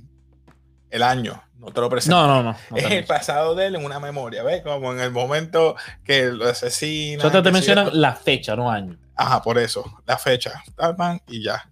el 0.90 1.02
año. 1.02 1.42
No 1.58 1.66
te 1.72 1.80
lo 1.80 1.88
presenta. 1.88 2.16
No, 2.16 2.26
no, 2.26 2.42
no. 2.42 2.56
no 2.70 2.76
es 2.76 2.90
el 2.90 3.04
pasado 3.04 3.54
de 3.54 3.66
él 3.68 3.76
en 3.76 3.84
una 3.84 3.98
memoria, 4.00 4.42
¿ves? 4.42 4.62
Como 4.62 4.92
en 4.92 5.00
el 5.00 5.10
momento 5.12 5.76
que 6.04 6.26
lo 6.26 6.46
asesinan. 6.48 7.20
Solo 7.22 7.42
te 7.42 7.50
mencionan 7.52 7.88
la 7.92 8.14
fecha, 8.14 8.54
no 8.54 8.70
año. 8.70 8.98
Ajá, 9.16 9.40
por 9.40 9.56
eso. 9.58 9.84
La 10.06 10.18
fecha. 10.18 10.62
y 11.28 11.42
ya. 11.42 11.70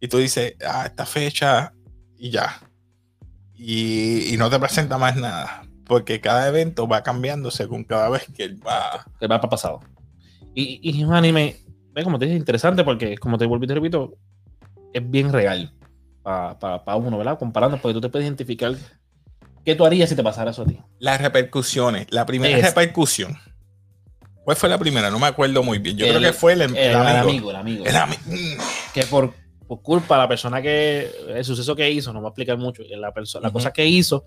Y 0.00 0.08
tú 0.08 0.18
dices, 0.18 0.54
ah, 0.66 0.84
esta 0.86 1.06
fecha 1.06 1.72
y 2.16 2.30
ya. 2.30 2.60
Y, 3.56 4.34
y 4.34 4.36
no 4.36 4.48
te 4.50 4.58
presenta 4.58 4.98
más 4.98 5.14
nada. 5.16 5.62
Porque 5.88 6.20
cada 6.20 6.46
evento 6.48 6.86
va 6.86 7.02
cambiando 7.02 7.50
según 7.50 7.82
cada 7.82 8.08
vez 8.10 8.26
que 8.36 8.44
él 8.44 8.60
va. 8.64 9.04
que 9.18 9.26
va 9.26 9.40
para 9.40 9.50
pasado. 9.50 9.80
Y, 10.54 10.78
y 10.82 11.00
es 11.00 11.04
un 11.08 11.14
anime, 11.14 11.56
ve, 11.92 12.04
como 12.04 12.18
te 12.20 12.26
dije, 12.26 12.36
interesante 12.36 12.84
porque, 12.84 13.16
como 13.18 13.38
te 13.38 13.46
vuelvo 13.46 13.64
y 13.64 13.68
te 13.68 13.74
repito, 13.74 14.14
es 14.92 15.10
bien 15.10 15.32
real 15.32 15.72
para 16.22 16.96
uno, 16.96 17.16
¿verdad? 17.16 17.38
Comparando, 17.38 17.78
porque 17.80 17.94
tú 17.94 18.00
te 18.02 18.08
puedes 18.10 18.26
identificar 18.26 18.74
qué 19.64 19.74
tú 19.74 19.86
harías 19.86 20.08
si 20.10 20.14
te 20.16 20.22
pasara 20.22 20.50
eso 20.50 20.62
a 20.62 20.66
ti. 20.66 20.78
Las 20.98 21.20
repercusiones. 21.22 22.06
La 22.10 22.26
primera 22.26 22.56
Es- 22.58 22.64
repercusión. 22.66 23.36
¿Cuál 24.44 24.56
fue 24.56 24.68
la 24.68 24.78
primera? 24.78 25.10
No 25.10 25.18
me 25.18 25.26
acuerdo 25.26 25.62
muy 25.62 25.78
bien. 25.78 25.96
Yo 25.96 26.06
El- 26.06 26.16
creo 26.16 26.30
que 26.30 26.36
fue 26.36 26.52
el, 26.54 26.62
el 26.62 26.76
El, 26.76 26.94
amigo. 26.96 27.18
amigo, 27.28 27.50
el 27.50 27.56
amigo. 27.56 27.84
El 27.86 27.94
ami- 27.94 28.18
mm. 28.26 28.92
Que 28.94 29.02
por, 29.04 29.32
por 29.66 29.80
culpa 29.82 30.16
de 30.16 30.22
la 30.22 30.28
persona 30.28 30.60
que, 30.62 31.10
el 31.28 31.44
suceso 31.44 31.74
que 31.76 31.90
hizo, 31.90 32.12
no 32.12 32.20
voy 32.20 32.28
a 32.28 32.30
explicar 32.30 32.56
mucho, 32.58 32.82
la, 32.96 33.12
perso- 33.12 33.40
la 33.40 33.50
cosa 33.50 33.72
que 33.72 33.86
hizo, 33.86 34.24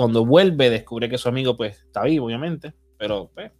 cuando 0.00 0.24
vuelve, 0.24 0.70
descubre 0.70 1.10
que 1.10 1.18
su 1.18 1.28
amigo, 1.28 1.58
pues, 1.58 1.82
está 1.82 2.04
vivo, 2.04 2.24
obviamente, 2.24 2.72
pero, 2.96 3.30
pues, 3.34 3.52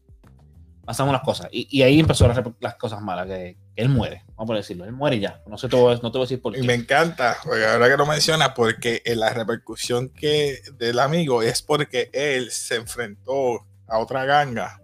pasan 0.87 1.07
unas 1.07 1.21
cosas. 1.21 1.49
Y, 1.53 1.69
y 1.71 1.83
ahí 1.83 2.01
empezó 2.01 2.27
las, 2.27 2.75
cosas 2.77 3.03
malas, 3.03 3.27
que, 3.27 3.59
que 3.77 3.83
él 3.83 3.91
muere, 3.91 4.25
vamos 4.37 4.55
a 4.55 4.57
decirlo, 4.57 4.87
él 4.87 4.93
muere 4.93 5.21
ya. 5.21 5.43
No 5.47 5.59
sé, 5.59 5.67
voy, 5.67 6.01
no 6.03 6.11
te 6.11 6.17
voy 6.17 6.23
a 6.23 6.25
decir 6.25 6.41
por 6.41 6.55
qué. 6.55 6.61
Y 6.61 6.63
me 6.63 6.73
encanta, 6.73 7.37
porque 7.45 7.67
ahora 7.67 7.91
que 7.91 7.97
lo 7.99 8.07
menciona, 8.07 8.55
porque 8.55 9.03
en 9.05 9.21
la 9.21 9.29
repercusión 9.35 10.09
que 10.09 10.63
del 10.79 10.99
amigo 10.99 11.43
es 11.43 11.61
porque 11.61 12.09
él 12.15 12.51
se 12.51 12.77
enfrentó 12.77 13.67
a 13.87 13.99
otra 13.99 14.25
ganga 14.25 14.81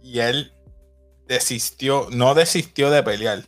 y 0.00 0.20
él 0.20 0.52
desistió, 1.26 2.06
no 2.12 2.36
desistió 2.36 2.88
de 2.92 3.02
pelear, 3.02 3.46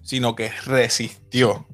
sino 0.00 0.34
que 0.34 0.50
resistió 0.64 1.66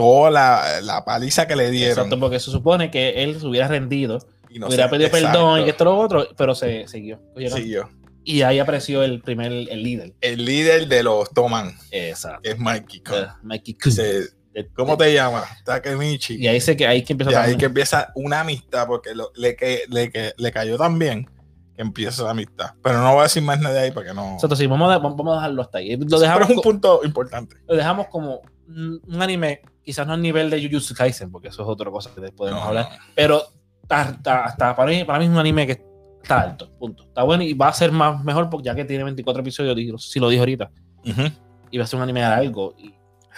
toda 0.00 0.30
la, 0.30 0.80
la 0.82 1.04
paliza 1.04 1.46
que 1.46 1.56
le 1.56 1.70
dieron. 1.70 1.90
Exacto, 1.98 2.18
porque 2.18 2.40
se 2.40 2.50
supone 2.50 2.90
que 2.90 3.22
él 3.22 3.38
se 3.40 3.46
hubiera 3.46 3.68
rendido, 3.68 4.18
y 4.48 4.58
no 4.58 4.66
hubiera 4.68 4.88
pedido 4.90 5.08
exacto, 5.08 5.28
perdón 5.32 5.60
y 5.60 5.64
que 5.64 5.70
esto 5.70 5.84
lo 5.84 5.98
otro, 5.98 6.26
pero 6.36 6.54
se 6.54 6.88
siguió. 6.88 7.20
Siguió. 7.36 7.88
Y 8.24 8.42
ahí 8.42 8.58
apareció 8.58 9.02
el 9.02 9.20
primer 9.22 9.50
el 9.52 9.82
líder. 9.82 10.14
El 10.20 10.44
líder 10.44 10.88
de 10.88 11.02
los 11.02 11.30
Toman 11.30 11.74
Exacto. 11.90 12.48
es 12.48 12.58
Mikey. 12.58 13.00
Kun. 13.00 13.14
Eh, 13.14 13.26
Mikey 13.42 13.74
Kun. 13.74 13.92
Se- 13.92 14.28
¿Cómo 14.74 14.96
te 14.96 15.14
llamas? 15.14 15.44
Takemichi. 15.64 16.34
Y 16.36 16.48
ahí 16.48 16.60
que 16.60 16.86
ahí 16.86 17.02
que 17.02 17.12
empieza 17.12 17.32
Y 17.32 17.34
ahí 17.34 17.56
que 17.56 17.66
empieza 17.66 18.12
una 18.14 18.40
amistad, 18.40 18.86
porque 18.86 19.14
lo- 19.14 19.30
le, 19.36 19.54
que, 19.56 19.82
le, 19.88 20.10
que, 20.10 20.32
le 20.36 20.52
cayó 20.52 20.76
tan 20.76 20.98
bien 20.98 21.30
que 21.76 21.82
empieza 21.82 22.24
la 22.24 22.30
amistad. 22.30 22.72
Pero 22.82 23.00
no 23.00 23.12
voy 23.12 23.20
a 23.20 23.22
decir 23.24 23.42
más 23.42 23.60
nada 23.60 23.76
de 23.76 23.80
ahí 23.82 23.90
porque 23.92 24.12
no. 24.12 24.34
Exacto, 24.34 24.56
sí, 24.56 24.66
vamos 24.66 24.92
a, 24.92 24.98
vamos 24.98 25.32
a 25.32 25.36
dejarlo 25.36 25.62
hasta 25.62 25.78
ahí. 25.78 25.96
Lo 25.96 26.04
Pero 26.06 26.18
dejamos, 26.18 26.50
es 26.50 26.56
un 26.56 26.62
punto 26.62 27.00
importante. 27.04 27.56
lo 27.68 27.76
dejamos 27.76 28.08
como 28.08 28.42
un 28.68 29.22
anime, 29.22 29.62
quizás 29.84 30.06
no 30.06 30.12
al 30.14 30.22
nivel 30.22 30.50
de 30.50 30.62
Jujutsu 30.62 30.94
Kaisen, 30.94 31.30
porque 31.30 31.48
eso 31.48 31.62
es 31.62 31.68
otra 31.68 31.90
cosa 31.90 32.10
que 32.14 32.20
podemos 32.32 32.60
No, 32.60 32.68
hablar. 32.68 32.88
no. 32.90 32.96
Pero 33.14 33.42
está- 33.82 34.54
para, 34.76 34.90
mí, 34.90 35.04
para 35.04 35.18
mí 35.18 35.24
es 35.26 35.30
un 35.30 35.38
anime 35.38 35.66
que 35.66 35.82
está 36.22 36.40
alto, 36.42 36.70
punto. 36.78 37.04
Está 37.04 37.22
bueno 37.22 37.42
y 37.42 37.54
va 37.54 37.68
a 37.68 37.72
ser 37.72 37.92
más 37.92 38.22
mejor 38.24 38.48
porque 38.50 38.66
ya 38.66 38.74
que 38.74 38.84
tiene 38.84 39.04
24 39.04 39.40
episodios, 39.42 40.04
si 40.10 40.20
lo 40.20 40.28
dije 40.28 40.40
ahorita, 40.40 40.70
Ujú. 41.06 41.22
y 41.70 41.78
va 41.78 41.84
a 41.84 41.86
ser 41.86 41.96
un 41.96 42.02
anime 42.02 42.20
largo. 42.20 42.74
Y, 42.78 42.94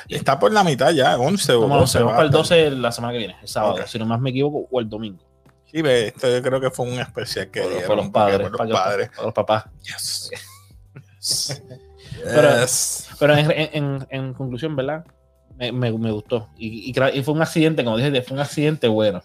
Está 0.08 0.38
por 0.38 0.52
la 0.52 0.64
mitad 0.64 0.90
ya, 0.90 1.16
11 1.18 1.52
o 1.52 1.60
Vamos, 1.60 1.80
12. 1.80 1.98
vamos 1.98 2.12
va 2.12 2.16
para 2.16 2.28
el 2.28 2.34
a 2.34 2.36
12 2.38 2.70
la 2.72 2.90
semana 2.92 3.12
que 3.12 3.18
viene, 3.18 3.36
el 3.40 3.46
sábado, 3.48 3.74
Ok. 3.74 3.86
si 3.86 3.98
no 3.98 4.06
más 4.06 4.20
me 4.20 4.30
equivoco, 4.30 4.66
o 4.70 4.80
el 4.80 4.88
domingo. 4.88 5.22
Sí, 5.70 5.80
ve, 5.80 6.08
esto 6.08 6.28
yo 6.28 6.42
creo 6.42 6.60
que 6.60 6.70
fue 6.70 6.86
un 6.86 6.98
especial 6.98 7.50
que 7.50 7.60
Por, 7.62 7.70
dieron, 7.72 7.96
los 7.98 8.08
padres, 8.10 8.50
por 8.50 8.66
los 8.68 8.78
padres. 8.78 9.08
para 9.10 9.22
los 9.24 9.32
papás. 9.34 9.64
Yes. 9.84 10.30
Yes. 11.20 11.62
Pero- 12.24 12.60
Yes. 12.60 13.08
Pero 13.18 13.36
en- 13.36 13.50
en- 13.72 14.06
en 14.10 14.34
conclusión, 14.34 14.74
¿verdad? 14.76 15.04
Me, 15.62 15.72
me- 15.72 15.98
me 15.98 16.10
gustó. 16.10 16.48
Y, 16.56 16.90
y 16.90 16.92
cra- 16.92 17.14
y 17.14 17.22
fue 17.22 17.34
un 17.34 17.42
accidente, 17.42 17.84
como 17.84 17.96
dije, 17.96 18.22
fue 18.22 18.34
un 18.34 18.40
accidente 18.40 18.88
bueno. 18.88 19.22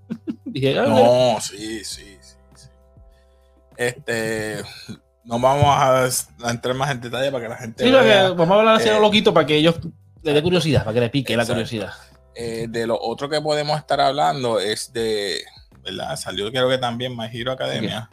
Dije, 0.44 0.78
ah, 0.78 0.84
No, 0.86 1.40
sí, 1.40 1.82
sí, 1.84 2.18
sí, 2.20 2.36
sí. 2.54 2.68
Este, 3.76 4.62
no 5.24 5.38
vamos 5.38 5.64
a, 5.66 6.04
a 6.46 6.50
entrar 6.50 6.74
más 6.74 6.90
en 6.90 7.00
detalle 7.00 7.30
para 7.30 7.44
que 7.44 7.48
la 7.48 7.56
gente 7.56 7.84
sí, 7.84 7.90
que- 7.90 8.28
vamos 8.36 8.50
a 8.50 8.54
hablar 8.60 8.74
así 8.76 8.88
a 8.88 8.92
lo 8.92 8.98
eh, 8.98 9.02
loquito 9.02 9.32
para 9.32 9.46
que 9.46 9.56
ellos 9.56 9.76
les 10.22 10.34
dé 10.34 10.42
curiosidad, 10.42 10.84
para 10.84 10.94
que 10.94 11.00
le 11.00 11.10
pique 11.10 11.36
la 11.36 11.46
curiosidad. 11.46 11.92
Eh, 12.34 12.66
de 12.68 12.86
lo 12.86 12.98
otro 13.00 13.28
que 13.28 13.40
podemos 13.40 13.78
estar 13.78 14.00
hablando 14.00 14.60
es 14.60 14.92
de, 14.92 15.42
¿verdad? 15.82 16.16
Salió 16.16 16.50
creo 16.50 16.68
que 16.68 16.78
también 16.78 17.16
My 17.16 17.26
Hero 17.32 17.52
Academia. 17.52 18.10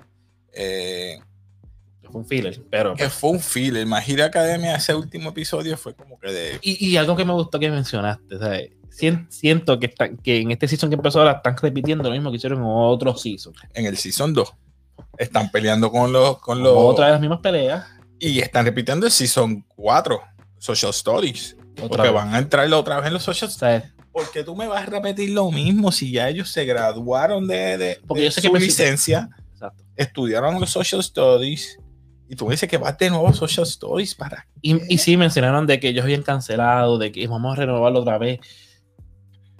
Eh, 0.53 1.19
Fue 2.15 2.21
un 2.21 2.28
filler, 2.28 2.62
pero. 2.69 2.93
que 2.95 3.10
fue 3.10 3.32
un 3.32 3.39
filler. 3.41 3.86
Hero 4.08 4.23
Academia, 4.23 4.75
ese 4.75 4.95
último 4.95 5.32
episodio 5.32 5.75
fue 5.75 5.93
como 5.93 6.17
que 6.17 6.32
de... 6.32 6.60
Y, 6.62 6.86
y 6.88 6.95
algo 6.95 7.13
que 7.15 7.25
me 7.25 7.34
gustó 7.34 7.60
que 7.60 7.69
mencionaste, 7.69 8.39
¿sabes? 8.39 8.69
Sien- 8.89 9.28
Siento 9.30 9.78
que, 9.80 9.88
está- 9.88 10.10
que 10.15 10.39
en 10.39 10.51
este 10.51 10.67
season 10.69 10.89
que 10.89 10.95
empezó 10.95 11.19
ahora 11.19 11.34
están 11.34 11.58
repitiendo 11.58 12.06
lo 12.06 12.12
mismo 12.12 12.32
que 12.32 12.38
hicieron 12.38 12.60
en 12.60 12.65
otros 12.67 13.21
seasons. 13.21 13.58
En 13.73 13.86
el 13.86 13.97
Season 13.97 14.34
2. 14.34 14.54
Están 15.17 15.51
peleando 15.51 15.91
con 15.91 16.13
los... 16.13 16.39
Con 16.39 16.63
los 16.63 16.71
Otra 16.73 17.08
de 17.08 17.12
las 17.12 17.19
mismas 17.21 17.39
peleas. 17.41 17.86
Y 18.17 18.39
están 18.39 18.63
repitiendo 18.65 19.06
el 19.06 19.12
Season 19.12 19.65
4. 19.75 20.21
Social 20.58 20.91
Stories. 20.91 21.58
Otra 21.73 21.88
Porque 21.89 22.01
vez. 22.04 22.13
van 22.13 22.34
a 22.34 22.38
entrar 22.39 22.71
otra 22.73 22.97
vez 22.97 23.08
en 23.08 23.13
los 23.13 23.23
Social 23.23 23.49
Stories. 23.49 23.82
¿sabes? 23.84 23.93
Porque 24.13 24.43
tú 24.45 24.56
me 24.56 24.67
vas 24.67 24.84
a 24.84 24.86
repetir 24.86 25.32
lo 25.32 25.51
mismo 25.51 25.91
si 25.91 26.12
ya 26.12 26.30
ellos 26.30 26.49
se 26.49 26.63
graduaron 26.63 27.45
de, 27.47 27.78
de, 27.78 27.99
Porque 28.08 28.21
de 28.21 28.28
yo 28.28 28.32
sé 28.32 28.41
que 28.41 28.47
su 28.47 28.54
me- 28.54 28.60
licencia, 28.62 29.30
Exacto. 29.51 29.84
estudiaron 29.97 30.58
los 30.62 30.69
Social 30.69 31.04
Studies 31.04 31.78
y 32.27 32.35
tú 32.35 32.45
me 32.45 32.51
dices 32.51 32.69
que 32.69 32.77
vas 32.77 32.97
de 32.97 33.09
nuevo 33.09 33.27
a 33.27 33.33
Social 33.33 33.65
Studies 33.65 34.15
para... 34.15 34.47
Y, 34.61 34.93
y 34.93 34.97
sí 34.97 35.17
mencionaron 35.17 35.67
de 35.67 35.79
que 35.79 35.89
ellos 35.89 36.03
habían 36.03 36.23
cancelado, 36.23 36.97
de 36.97 37.11
que 37.11 37.27
vamos 37.27 37.53
a 37.53 37.61
renovarlo 37.61 37.99
otra 37.99 38.17
vez. 38.17 38.39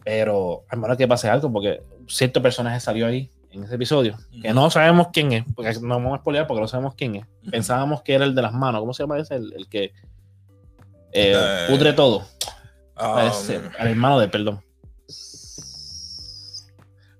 Pero 0.04 0.65
a 0.69 0.75
menos 0.75 0.97
que 0.97 1.08
pase 1.08 1.30
algo, 1.30 1.51
porque 1.51 1.82
cierto 2.08 2.41
personaje 2.41 2.80
salió 2.80 3.08
ahí 3.08 3.30
en 3.51 3.63
ese 3.63 3.75
episodio, 3.75 4.17
que 4.41 4.54
no 4.54 4.69
sabemos 4.69 5.08
quién 5.13 5.32
es, 5.32 5.45
porque 5.56 5.73
no 5.82 5.95
vamos 5.95 6.13
a 6.13 6.17
spoilear 6.17 6.45
porque 6.45 6.62
no 6.62 6.67
sabemos 6.67 6.93
quién 6.95 7.15
es. 7.15 7.25
Pensábamos 7.49 8.01
que 8.01 8.13
era 8.13 8.25
el 8.25 8.36
de 8.36 8.41
las 8.41 8.54
manos, 8.54 8.82
¿cómo 8.82 8.93
se 8.93 9.04
llama 9.04 9.17
ese? 9.17 9.36
El, 9.36 9.54
el 9.54 9.69
que 9.69 9.93
eh, 11.13 11.65
pudre 11.69 11.93
todo. 11.93 12.28
Um, 12.99 13.19
Ese, 13.19 13.62
al 13.80 13.88
hermano 13.88 14.19
de, 14.19 14.28
perdón, 14.28 14.62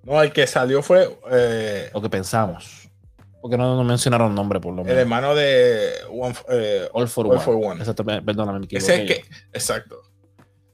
no, 0.04 0.22
el 0.22 0.32
que 0.32 0.46
salió 0.46 0.84
fue 0.84 1.18
eh, 1.32 1.90
lo 1.94 2.02
que 2.02 2.10
pensamos. 2.10 2.85
Porque 3.46 3.58
no, 3.60 3.76
no 3.76 3.84
mencionaron 3.84 4.34
nombre 4.34 4.60
por 4.60 4.74
lo 4.74 4.82
el 4.82 4.88
menos. 4.88 5.02
hermano 5.02 5.36
de 5.36 5.92
One, 6.10 6.34
eh, 6.50 6.90
All 6.94 7.08
for 7.08 7.28
All 7.28 7.34
One. 7.34 7.42
for 7.42 7.56
One. 7.56 7.80
Exacto, 7.80 8.04
pe- 8.04 8.24
perdóname, 8.24 8.58
me 8.58 8.68
Ese 8.72 9.04
es 9.04 9.08
que... 9.08 9.26
Exacto. 9.54 10.02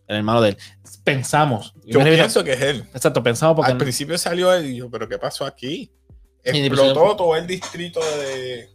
El 0.08 0.16
hermano 0.16 0.42
de 0.42 0.50
él. 0.52 0.58
Pensamos. 1.04 1.74
Yo 1.84 2.02
pienso 2.02 2.46
que 2.46 2.54
es 2.54 2.62
él. 2.62 2.86
Exacto, 2.94 3.22
pensamos 3.22 3.58
porque 3.58 3.74
Al 3.74 3.78
principio 3.78 4.18
salió 4.18 4.54
él 4.54 4.68
y 4.68 4.78
yo, 4.78 4.90
pero 4.90 5.10
¿qué 5.10 5.18
pasó 5.18 5.46
aquí? 5.46 5.92
El 6.46 6.56
Explotó 6.68 7.14
todo 7.18 7.36
el 7.36 7.46
distrito 7.46 8.00
de... 8.00 8.70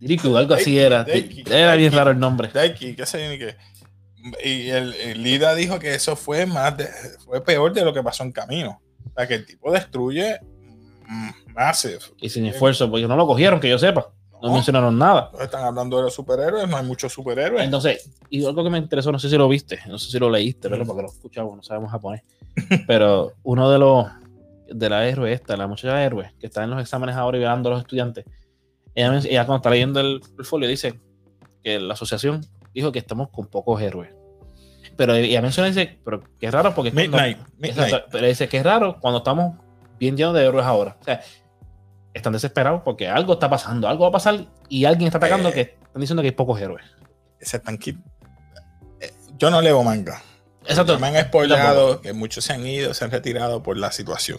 Diriku, 0.00 0.34
algo 0.34 0.54
así 0.54 0.78
era. 0.78 1.04
Era 1.46 1.74
bien 1.74 1.92
raro 1.92 2.10
el 2.12 2.18
nombre. 2.18 2.48
Daiki, 2.54 2.94
qué 2.96 3.04
sé 3.04 3.36
yo 3.38 3.46
qué. 3.46 3.56
Y 4.48 4.70
el, 4.70 4.94
el 4.94 5.22
Lida 5.22 5.54
dijo 5.54 5.78
que 5.78 5.94
eso 5.94 6.16
fue 6.16 6.46
más 6.46 6.74
de- 6.78 6.88
fue 7.22 7.44
peor 7.44 7.74
de 7.74 7.84
lo 7.84 7.92
que 7.92 8.02
pasó 8.02 8.22
en 8.22 8.32
camino. 8.32 8.80
O 9.04 9.12
sea 9.14 9.28
que 9.28 9.34
el 9.34 9.44
tipo 9.46 9.70
destruye 9.70 10.40
massive. 11.54 11.98
Y 12.20 12.28
sin 12.28 12.46
esfuerzo, 12.46 12.90
porque 12.90 13.06
no 13.06 13.16
lo 13.16 13.26
cogieron, 13.26 13.60
que 13.60 13.68
yo 13.68 13.78
sepa. 13.78 14.08
No 14.40 14.48
¿no? 14.48 14.54
mencionaron 14.54 14.96
nada. 14.96 15.30
Están 15.40 15.64
hablando 15.64 15.96
de 15.96 16.04
los 16.04 16.14
superhéroes, 16.14 16.68
no 16.68 16.76
hay 16.76 16.84
muchos 16.86 17.12
superhéroes. 17.12 17.64
Entonces, 17.64 18.08
y 18.30 18.44
algo 18.44 18.62
que 18.62 18.70
me 18.70 18.78
interesó, 18.78 19.10
no 19.10 19.18
sé 19.18 19.28
si 19.28 19.36
lo 19.36 19.48
viste, 19.48 19.80
no 19.88 19.98
sé 19.98 20.10
si 20.12 20.18
lo 20.18 20.30
leíste, 20.30 20.68
pero 20.70 20.84
Mm. 20.84 20.86
porque 20.86 21.02
lo 21.02 21.08
escuchamos, 21.08 21.56
no 21.56 21.62
sabemos 21.62 21.90
japonés. 21.90 22.22
Pero 22.86 23.32
uno 23.42 23.70
de 23.70 23.78
los 23.78 24.06
de 24.68 24.88
la 24.90 25.06
héroe 25.08 25.32
esta, 25.32 25.56
la 25.56 25.66
muchacha 25.66 26.04
héroe, 26.04 26.32
que 26.38 26.46
está 26.46 26.62
en 26.62 26.70
los 26.70 26.80
exámenes 26.80 27.16
ahora 27.16 27.36
y 27.36 27.40
velando 27.40 27.68
a 27.68 27.72
los 27.72 27.80
estudiantes, 27.80 28.26
ella, 28.94 29.16
ella 29.18 29.46
cuando 29.46 29.56
está 29.56 29.70
leyendo 29.70 30.00
el, 30.00 30.20
el 30.38 30.44
folio 30.44 30.68
dice 30.68 31.00
que 31.64 31.78
la 31.80 31.94
asociación 31.94 32.44
dijo 32.74 32.92
que 32.92 32.98
estamos 32.98 33.28
con 33.30 33.46
pocos 33.46 33.80
héroes. 33.80 34.10
Pero 34.96 35.14
ella 35.14 35.40
menciona, 35.40 35.68
dice, 35.68 35.98
pero 36.04 36.22
qué 36.38 36.50
raro 36.50 36.74
porque... 36.74 36.92
cuando- 36.92 37.16
Midnight, 37.16 37.38
Midnight. 37.58 37.78
Exacto, 37.78 38.08
pero 38.12 38.26
dice 38.26 38.48
que 38.48 38.58
es 38.58 38.64
raro 38.64 38.98
cuando 39.00 39.18
estamos 39.18 39.56
bien 39.98 40.16
llenos 40.16 40.34
de 40.34 40.44
héroes 40.44 40.64
ahora. 40.66 40.96
O 41.00 41.04
sea, 41.04 41.20
están 42.14 42.32
desesperados 42.32 42.82
porque 42.84 43.08
algo 43.08 43.34
está 43.34 43.48
pasando, 43.48 43.88
algo 43.88 44.04
va 44.04 44.08
a 44.08 44.12
pasar 44.12 44.46
y 44.68 44.84
alguien 44.84 45.06
está 45.08 45.18
atacando 45.18 45.50
Eh. 45.50 45.52
que 45.52 45.60
están 45.82 46.00
diciendo 46.00 46.22
que 46.22 46.28
hay 46.28 46.32
pocos 46.34 46.60
héroes. 46.60 46.84
Ese 47.38 47.58
tanque. 47.58 47.96
eh, 49.00 49.12
Yo 49.38 49.50
no 49.50 49.60
leo 49.60 49.82
manga. 49.82 50.20
Exacto. 50.66 50.98
Me 50.98 51.08
han 51.08 51.24
spoilado 51.26 52.00
que 52.00 52.12
muchos 52.12 52.44
se 52.44 52.52
han 52.52 52.66
ido, 52.66 52.92
se 52.92 53.04
han 53.04 53.10
retirado 53.10 53.62
por 53.62 53.76
la 53.78 53.92
situación. 53.92 54.38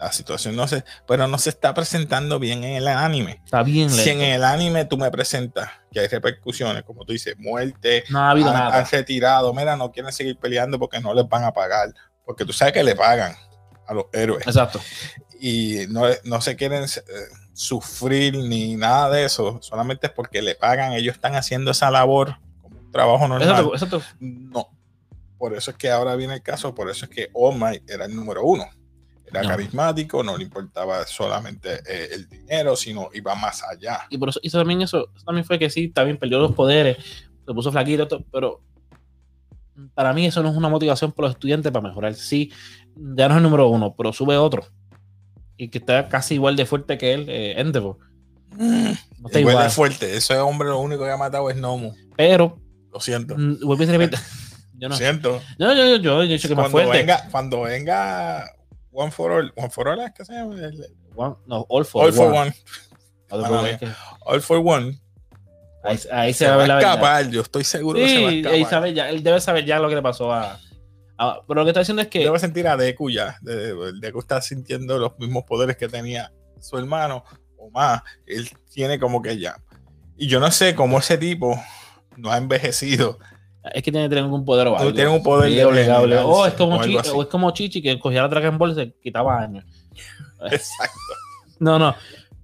La 0.00 0.12
situación 0.12 0.54
no 0.54 0.68
se, 0.68 0.84
pero 1.08 1.26
no 1.26 1.38
se 1.38 1.50
está 1.50 1.74
presentando 1.74 2.38
bien 2.38 2.62
en 2.62 2.76
el 2.76 2.86
anime. 2.88 3.40
Está 3.44 3.64
bien 3.64 3.90
Si 3.90 4.08
en 4.10 4.20
el 4.22 4.44
anime 4.44 4.84
tú 4.84 4.96
me 4.96 5.10
presentas 5.10 5.70
que 5.92 5.98
hay 6.00 6.06
repercusiones, 6.06 6.84
como 6.84 7.04
tú 7.04 7.12
dices, 7.12 7.34
muerte, 7.36 8.04
No 8.08 8.20
ha 8.20 8.30
habido 8.30 8.48
han, 8.50 8.54
nada. 8.54 8.78
han 8.78 8.86
retirado, 8.90 9.52
mira, 9.52 9.76
no 9.76 9.90
quieren 9.90 10.12
seguir 10.12 10.38
peleando 10.38 10.78
porque 10.78 11.00
no 11.00 11.12
les 11.14 11.28
van 11.28 11.42
a 11.42 11.52
pagar, 11.52 11.88
porque 12.24 12.44
tú 12.44 12.52
sabes 12.52 12.74
que 12.74 12.84
le 12.84 12.94
pagan 12.94 13.34
a 13.88 13.94
los 13.94 14.04
héroes 14.12 14.46
Exacto. 14.46 14.80
y 15.40 15.86
no, 15.88 16.02
no 16.24 16.40
se 16.40 16.54
quieren 16.56 16.84
eh, 16.84 16.88
sufrir 17.54 18.36
ni 18.36 18.76
nada 18.76 19.10
de 19.10 19.24
eso, 19.24 19.58
solamente 19.62 20.06
es 20.06 20.12
porque 20.12 20.42
le 20.42 20.54
pagan, 20.54 20.92
ellos 20.92 21.14
están 21.16 21.34
haciendo 21.34 21.70
esa 21.72 21.90
labor 21.90 22.36
como 22.62 22.78
un 22.78 22.90
trabajo 22.92 23.26
normal. 23.26 23.48
Exacto, 23.48 23.72
exacto. 23.74 24.02
No, 24.20 24.68
por 25.38 25.54
eso 25.56 25.70
es 25.72 25.76
que 25.76 25.90
ahora 25.90 26.14
viene 26.16 26.34
el 26.34 26.42
caso, 26.42 26.74
por 26.74 26.88
eso 26.90 27.06
es 27.06 27.10
que 27.10 27.30
All 27.32 27.58
Might 27.58 27.88
era 27.90 28.04
el 28.04 28.14
número 28.14 28.44
uno. 28.44 28.64
Era 29.26 29.42
No. 29.42 29.48
carismático, 29.50 30.22
no 30.22 30.38
le 30.38 30.44
importaba 30.44 31.04
solamente 31.06 31.80
eh, 31.86 32.08
el 32.12 32.28
dinero, 32.30 32.74
sino 32.76 33.10
iba 33.12 33.34
más 33.34 33.62
allá. 33.62 34.06
Y 34.08 34.16
por 34.16 34.30
eso, 34.30 34.40
eso 34.42 34.56
también 34.58 34.80
eso, 34.80 35.10
eso 35.14 35.24
también 35.26 35.44
fue 35.44 35.58
que 35.58 35.68
sí, 35.68 35.88
también 35.88 36.16
perdió 36.18 36.38
los 36.38 36.52
poderes, 36.52 36.96
se 37.44 37.52
puso 37.52 37.70
flaquito, 37.70 38.24
pero 38.32 38.62
para 39.94 40.12
mí 40.12 40.26
eso 40.26 40.42
no 40.42 40.50
es 40.50 40.56
una 40.56 40.68
motivación 40.68 41.12
para 41.12 41.28
los 41.28 41.36
estudiantes 41.36 41.70
para 41.72 41.88
mejorar. 41.88 42.14
Sí, 42.14 42.52
ya 42.96 43.28
no 43.28 43.34
es 43.34 43.38
el 43.38 43.42
número 43.42 43.68
uno, 43.68 43.94
pero 43.96 44.12
sube 44.12 44.36
otro. 44.36 44.64
Y 45.56 45.68
que 45.68 45.78
está 45.78 46.08
casi 46.08 46.34
igual 46.34 46.56
de 46.56 46.66
fuerte 46.66 46.98
que 46.98 47.14
él, 47.14 47.26
eh, 47.28 47.60
Endeavor. 47.60 47.98
No 48.56 49.26
está 49.26 49.38
Igual 49.40 49.54
igual. 49.54 49.64
de 49.64 49.70
fuerte. 49.70 50.16
Ese 50.16 50.36
hombre 50.38 50.68
lo 50.68 50.78
único 50.80 51.04
que 51.04 51.10
ha 51.10 51.16
matado 51.16 51.50
es 51.50 51.56
Nomu. 51.56 51.92
Pero, 52.16 52.58
Lo 52.92 53.00
siento. 53.00 53.36
mm, 53.36 53.58
vuelvo 53.64 53.82
y 53.82 53.86
te 53.86 53.96
repito, 53.98 54.16
yo 54.74 54.88
Lo 54.88 54.90
no. 54.90 54.96
siento. 54.96 55.40
Yo, 55.58 55.74
yo, 55.74 55.84
yo, 55.86 55.96
yo 55.96 56.22
he 56.22 56.26
dicho 56.26 56.48
que 56.48 56.54
más 56.54 56.70
Cuando 56.70 56.88
fuerte. 56.90 56.98
venga, 57.06 57.28
cuando 57.30 57.60
venga 57.62 58.50
One 58.90 59.10
for 59.12 59.30
All, 59.32 59.52
One 59.56 59.70
for 59.70 59.88
All 59.88 60.00
es 60.00 60.12
que 60.12 60.24
se 60.24 60.32
llama. 60.32 60.54
One- 61.14 61.36
no, 61.46 61.66
all 61.68 61.84
for, 61.84 62.04
All 62.04 62.08
one. 62.10 62.16
For 62.16 62.32
one. 62.32 62.54
All 64.24 64.40
for 64.40 64.58
One. 64.58 64.98
Ahí, 65.84 65.98
ahí 66.12 66.32
se, 66.32 66.38
Se 66.40 66.46
va 66.46 66.54
a 66.54 66.56
va 66.56 66.60
ver 66.62 66.68
la 66.68 66.74
a 66.74 66.76
verdad. 66.78 66.92
escapar. 66.94 67.30
Yo 67.30 67.40
estoy 67.42 67.64
seguro 67.64 67.98
que 67.98 68.08
se 68.08 68.22
va 68.22 68.28
a 68.28 68.30
Sí, 68.30 68.36
escapar. 68.38 68.54
ahí 68.56 68.64
sabe 68.64 68.94
ya, 68.94 69.08
él 69.10 69.22
debe 69.22 69.40
saber 69.40 69.64
ya 69.64 69.78
lo 69.78 69.88
que 69.88 69.94
le 69.94 70.02
pasó 70.02 70.32
a. 70.32 70.58
a- 71.18 71.40
pero 71.46 71.60
lo 71.60 71.64
que 71.64 71.70
está 71.70 71.80
diciendo 71.80 72.02
es 72.02 72.08
que. 72.08 72.20
Debe 72.20 72.38
sentir 72.38 72.66
a 72.68 72.76
Deku 72.76 73.10
ya. 73.10 73.36
De- 73.42 73.74
de- 73.74 73.92
Deku 74.00 74.18
está 74.18 74.40
sintiendo 74.42 74.98
los 74.98 75.18
mismos 75.18 75.44
poderes 75.44 75.76
que 75.76 75.88
tenía 75.88 76.32
su 76.60 76.76
hermano 76.78 77.24
o 77.56 77.70
más. 77.70 78.02
Él 78.26 78.48
tiene 78.72 78.98
como 78.98 79.22
que 79.22 79.38
ya. 79.38 79.56
Y 80.16 80.26
yo 80.26 80.40
no 80.40 80.50
sé 80.50 80.74
cómo 80.74 80.98
ese 80.98 81.16
tipo 81.16 81.60
no 82.16 82.30
ha 82.32 82.38
envejecido. 82.38 83.18
Es 83.72 83.82
que 83.82 83.92
tiene 83.92 84.06
que 84.06 84.10
tener 84.10 84.24
algún 84.24 84.44
poder 84.44 84.66
o 84.68 84.76
algo. 84.78 84.92
Tiene 84.92 85.10
un 85.10 85.22
poder 85.22 85.50
Sí, 85.52 85.62
regenerarse 85.62 86.16
O 86.24 86.46
es, 86.46 86.54
como 86.54 86.76
o 86.76 86.80
algo 86.80 86.92
Chi- 86.92 86.98
así. 86.98 87.10
o 87.14 87.22
es 87.22 87.28
como 87.28 87.50
Chichi 87.52 87.82
que 87.82 87.98
cogía 88.00 88.22
la 88.22 88.28
Dragon 88.28 88.56
Ball 88.58 88.72
y 88.72 88.74
se 88.74 88.92
quitaba 89.02 89.38
años. 89.40 89.64
Exacto. 90.50 90.94
No, 91.58 91.78
no. 91.78 91.94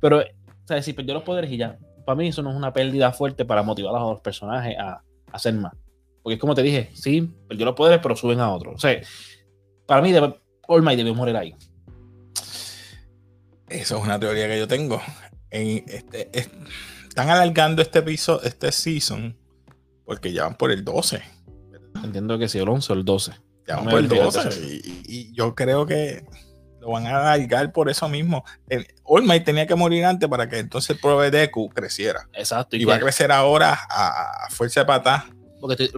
Pero, 0.00 0.18
o 0.20 0.24
sea, 0.66 0.82
si 0.82 0.92
perdió 0.92 1.14
los 1.14 1.22
poderes 1.22 1.50
y 1.50 1.56
ya. 1.56 1.78
Para 2.04 2.16
mí 2.16 2.28
eso 2.28 2.42
no 2.42 2.50
es 2.50 2.56
una 2.56 2.72
pérdida 2.72 3.12
fuerte 3.12 3.44
para 3.44 3.62
motivar 3.62 3.94
a 3.94 4.00
los 4.00 4.20
personajes 4.20 4.76
a, 4.78 4.90
a 4.92 5.02
hacer 5.32 5.54
más. 5.54 5.72
Porque 6.22 6.34
es 6.34 6.40
como 6.40 6.54
te 6.54 6.62
dije, 6.62 6.90
sí, 6.94 7.30
perdió 7.48 7.66
los 7.66 7.74
poderes, 7.74 8.00
pero 8.02 8.16
suben 8.16 8.40
a 8.40 8.50
otro. 8.52 8.72
O 8.72 8.78
sea, 8.78 9.00
para 9.86 10.00
mí, 10.02 10.12
All 10.66 10.82
Might 10.82 10.96
debió 10.96 11.14
morir 11.14 11.36
ahí. 11.36 11.54
Eso 13.68 13.96
es 13.98 14.02
una 14.04 14.18
teoría 14.18 14.46
que 14.48 14.58
yo 14.58 14.68
tengo. 14.68 15.00
En 15.50 15.84
este, 15.88 16.30
es- 16.38 16.50
están 17.08 17.30
alargando 17.30 17.80
este 17.82 18.00
episodio, 18.00 18.42
este 18.42 18.72
season, 18.72 19.36
porque 20.04 20.32
ya 20.32 20.44
van 20.44 20.56
por 20.56 20.70
el 20.70 20.84
12. 20.84 21.22
Entiendo 22.02 22.38
que 22.38 22.48
si 22.48 22.58
el 22.58 22.68
11 22.68 22.92
o 22.92 22.96
el 22.96 23.04
12. 23.04 23.32
Ya 23.66 23.76
van 23.76 23.84
No 23.86 23.90
por 23.92 24.00
el 24.00 24.06
olvido 24.06 24.24
12. 24.24 24.42
de 24.42 24.48
eso. 24.48 24.60
Y, 24.62 25.02
y 25.06 25.32
yo 25.34 25.54
creo 25.54 25.86
que 25.86 26.24
lo 26.84 26.90
van 26.92 27.06
a 27.06 27.32
alargar 27.32 27.72
por 27.72 27.88
eso 27.88 28.08
mismo. 28.08 28.44
El- 28.68 28.86
All 29.04 29.24
Might 29.24 29.44
tenía 29.44 29.66
que 29.66 29.74
morir 29.74 30.04
antes 30.04 30.28
para 30.28 30.48
que 30.48 30.58
entonces 30.58 30.90
el 30.90 30.98
Pro 31.00 31.18
de 31.20 31.30
Deku 31.30 31.68
creciera. 31.70 32.28
Exacto. 32.34 32.76
Y 32.76 32.82
Y 32.82 32.84
va 32.84 32.96
a 32.96 33.00
crecer 33.00 33.32
ahora 33.32 33.78
a, 33.88 34.44
a 34.46 34.50
fuerza 34.50 34.80
de 34.80 34.86
patas. 34.86 35.24
porque, 35.60 35.88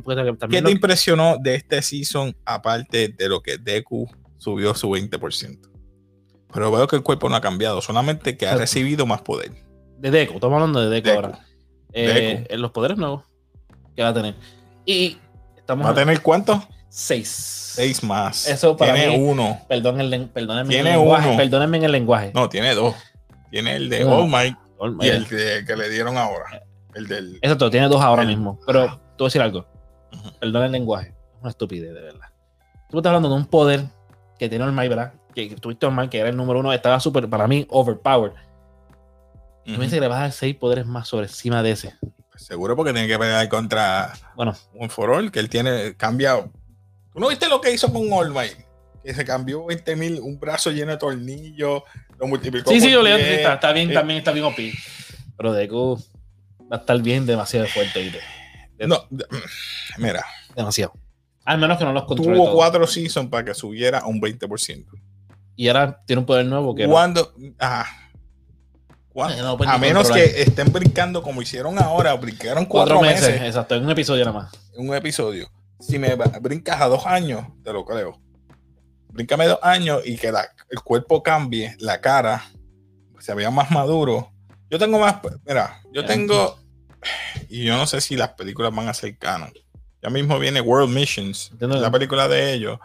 ¿Qué 0.49 0.63
te 0.63 0.71
impresionó 0.71 1.39
de 1.41 1.57
este 1.57 1.83
season 1.83 2.37
aparte 2.45 3.09
de 3.09 3.29
lo 3.29 3.43
que 3.43 3.59
Deku 3.59 4.09
subió 4.39 4.75
su 4.75 4.89
20%? 4.91 5.69
Pero 6.53 6.71
veo 6.71 6.87
que 6.87 6.97
el 6.97 7.03
cuerpo 7.03 7.29
no 7.29 7.35
ha 7.37 7.41
cambiado, 7.41 7.83
solamente 7.83 8.37
que 8.37 8.47
ha 8.47 8.55
recibido 8.57 9.05
más 9.07 9.23
poder. 9.23 9.51
de 9.99 10.11
Deku, 10.11 10.35
estamos 10.35 10.55
hablando 10.57 10.81
de 10.81 10.89
Deku, 10.89 11.09
Deku. 11.09 11.21
ahora. 11.27 11.41
Eh, 11.93 12.39
Deku. 12.39 12.55
en 12.55 12.63
los 12.63 12.71
poderes 12.71 12.97
nuevos 12.99 13.25
que 13.97 14.03
va 14.03 14.11
a 14.11 14.15
tener. 14.15 14.35
Y 14.85 15.19
estamos 15.57 15.85
¿Va 15.87 15.91
a 15.91 15.95
tener 15.95 16.21
cuánto? 16.23 16.67
6. 16.99 17.29
Seis 17.77 18.03
más. 18.03 18.49
Eso 18.49 18.75
para 18.75 18.95
tiene 18.95 19.19
mí- 19.19 19.23
uno. 19.29 19.61
Perdón 19.69 20.01
el, 20.01 20.29
perdónenme 20.31 20.71
Tiene 20.71 20.89
en 20.89 20.95
el 20.95 21.01
lenguaje. 21.03 21.29
uno. 21.29 21.37
Perdónenme 21.37 21.77
en 21.77 21.85
el 21.85 21.93
lenguaje. 21.93 22.33
No, 22.35 22.49
tiene 22.49 22.75
dos. 22.75 22.95
Tiene 23.51 23.77
el 23.77 23.91
de 23.91 24.01
No. 24.03 24.17
All 24.23 24.29
Might 24.31 24.57
All- 24.79 24.97
y 25.03 25.09
el 25.09 25.27
que 25.27 25.77
le 25.77 25.91
dieron 25.91 26.17
ahora. 26.17 26.63
El 26.95 27.07
del. 27.07 27.37
Exacto, 27.43 27.69
tiene 27.71 27.89
dos 27.89 28.01
ahora 28.01 28.23
el- 28.23 28.29
mismo. 28.29 28.59
Pero 28.67 28.81
voy 28.87 28.99
a 29.21 29.25
decir 29.25 29.43
algo. 29.43 29.67
Ujú. 30.11 30.31
Perdón 30.41 30.65
el 30.65 30.73
lenguaje. 30.73 31.09
Es 31.09 31.41
una 31.43 31.51
estupidez, 31.51 31.93
de 31.93 32.01
verdad. 32.01 32.29
Tú 32.89 32.97
estás 32.97 33.11
hablando 33.11 33.29
de 33.29 33.35
un 33.35 33.45
poder 33.45 33.85
que 34.39 34.49
tiene 34.49 34.65
All 34.65 34.73
Might, 34.73 34.89
¿verdad? 34.89 35.13
Que, 35.35 35.51
que 35.51 35.57
tuviste 35.57 35.85
All 35.85 35.95
Might, 35.95 36.09
que 36.11 36.19
era 36.19 36.31
el 36.31 36.37
número 36.37 36.61
uno, 36.61 36.73
estaba 36.73 36.99
súper, 36.99 37.29
para 37.29 37.47
mí, 37.47 37.67
overpowered. 37.69 38.33
Tú 39.67 39.73
me 39.73 39.79
dices 39.81 39.95
que 39.95 40.01
le 40.01 40.09
vas 40.09 40.19
a 40.19 40.23
dar 40.23 40.33
seis 40.33 40.55
poderes 40.57 40.87
más 40.87 41.09
sobre 41.09 41.27
encima 41.27 41.63
de 41.63 41.73
ese. 41.73 41.95
Seguro 42.37 42.75
porque 42.75 42.95
tiene 42.95 43.07
que 43.09 43.19
pelear 43.19 43.47
contra 43.51 44.15
Bueno, 44.35 44.55
un 44.75 44.89
for 44.89 45.11
all 45.11 45.31
que 45.31 45.41
él 45.41 45.51
tiene 45.51 45.95
cambiado. 45.97 46.51
¿Tú 47.17 47.21
no 47.23 47.29
viste 47.29 47.49
lo 47.49 47.63
que 47.63 47.73
hizo 47.73 47.91
con 47.91 48.13
All 48.13 48.31
Might? 48.31 48.59
Que 49.03 49.15
se 49.15 49.25
cambió 49.25 49.65
20 49.65 49.97
mil, 49.97 50.21
un 50.21 50.39
brazo 50.39 50.71
lleno 50.71 50.91
de 50.93 50.99
tornillos, 50.99 51.83
lo 52.19 52.27
multiplicó. 52.27 52.71
sí, 52.71 52.79
sí, 52.79 52.91
yo 52.91 53.03
10. 53.03 53.19
está, 53.19 53.55
está 53.55 53.73
bien, 53.73 53.91
eh. 53.91 53.95
también 53.95 54.19
está 54.19 54.33
bien 54.33 54.45
OP. 54.45 54.59
Pero 55.39 55.53
Deku 55.55 55.99
va 56.71 56.77
a 56.77 56.81
estar 56.81 57.01
bien 57.01 57.25
demasiado 57.25 57.67
fuerte. 57.69 58.13
No, 58.87 59.07
mira, 59.97 60.27
Demasiado. 60.55 60.93
Al 61.47 61.57
menos 61.57 61.79
que 61.79 61.85
no 61.85 61.95
los 61.95 62.05
controle 62.05 62.37
tuvo 62.37 62.53
cuatro 62.53 62.87
seasons 62.87 63.31
para 63.31 63.47
que 63.47 63.55
subiera 63.55 64.01
a 64.01 64.07
un 64.07 64.21
20%. 64.21 64.85
Y 65.55 65.69
ahora 65.69 66.03
tiene 66.05 66.21
un 66.21 66.27
poder 66.27 66.45
nuevo 66.45 66.75
que 66.75 66.87
no. 66.87 66.93
Cuando, 66.93 67.33
ajá. 67.59 68.11
Cua- 69.15 69.33
Eh, 69.33 69.41
no 69.41 69.57
puede 69.57 69.71
a 69.71 69.75
ni 69.77 69.81
menos 69.81 70.09
controlar. 70.09 70.35
que 70.35 70.43
estén 70.43 70.71
brincando 70.71 71.23
como 71.23 71.41
hicieron 71.41 71.79
ahora, 71.79 72.13
brincaron 72.13 72.67
cuatro, 72.67 72.97
cuatro 72.97 73.11
meses, 73.11 73.31
meses 73.31 73.47
exacto, 73.47 73.75
en 73.77 73.85
un 73.85 73.91
episodio 73.91 74.27
nada 74.27 74.39
más. 74.39 74.53
en 74.75 74.87
un 74.87 74.95
episodio. 74.95 75.49
Si 75.81 75.99
me 75.99 76.15
brincas 76.41 76.81
a 76.81 76.87
dos 76.87 77.07
años, 77.07 77.47
te 77.63 77.73
lo 77.73 77.85
creo. 77.85 78.21
Bríncame 79.09 79.47
dos 79.47 79.59
años 79.63 80.03
y 80.05 80.17
que 80.17 80.33
la- 80.33 80.49
el 80.71 80.81
cuerpo 80.81 81.23
cambie, 81.23 81.75
la 81.79 82.01
cara 82.01 82.43
se 83.19 83.35
vea 83.35 83.51
más 83.51 83.71
maduro. 83.71 84.33
Yo 84.71 84.79
tengo 84.79 84.99
más, 84.99 85.17
mira, 85.47 85.81
yo 85.93 86.05
tengo, 86.05 86.59
y 87.49 87.65
yo 87.65 87.77
no 87.77 87.87
sé 87.87 88.01
si 88.01 88.17
las 88.17 88.31
películas 88.31 88.75
van 88.75 88.89
a 88.89 88.95
ser 88.95 89.17
canon. 89.17 89.53
Ya 90.03 90.11
mismo 90.11 90.39
viene 90.39 90.61
World 90.61 90.95
Missions, 90.95 91.51
Entiendo. 91.53 91.81
la 91.81 91.91
película 91.91 92.29
de 92.29 92.53
ellos, 92.53 92.79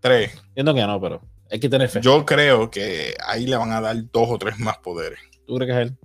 tres. 0.00 0.32
Entiendo 0.48 0.74
que 0.74 0.82
no, 0.86 1.00
pero 1.00 1.20
hay 1.50 1.60
que 1.60 1.68
tener 1.68 1.88
fe. 1.88 2.00
Yo 2.02 2.24
creo 2.24 2.70
que 2.70 3.14
ahí 3.26 3.46
le 3.46 3.56
van 3.56 3.72
a 3.72 3.80
dar 3.80 3.96
dos 4.10 4.28
o 4.30 4.38
tres 4.38 4.58
más 4.58 4.78
poderes. 4.78 5.18
¿Tú 5.46 5.56
crees 5.56 5.70
que 5.70 5.82
es 5.82 5.88
él? 5.88 5.98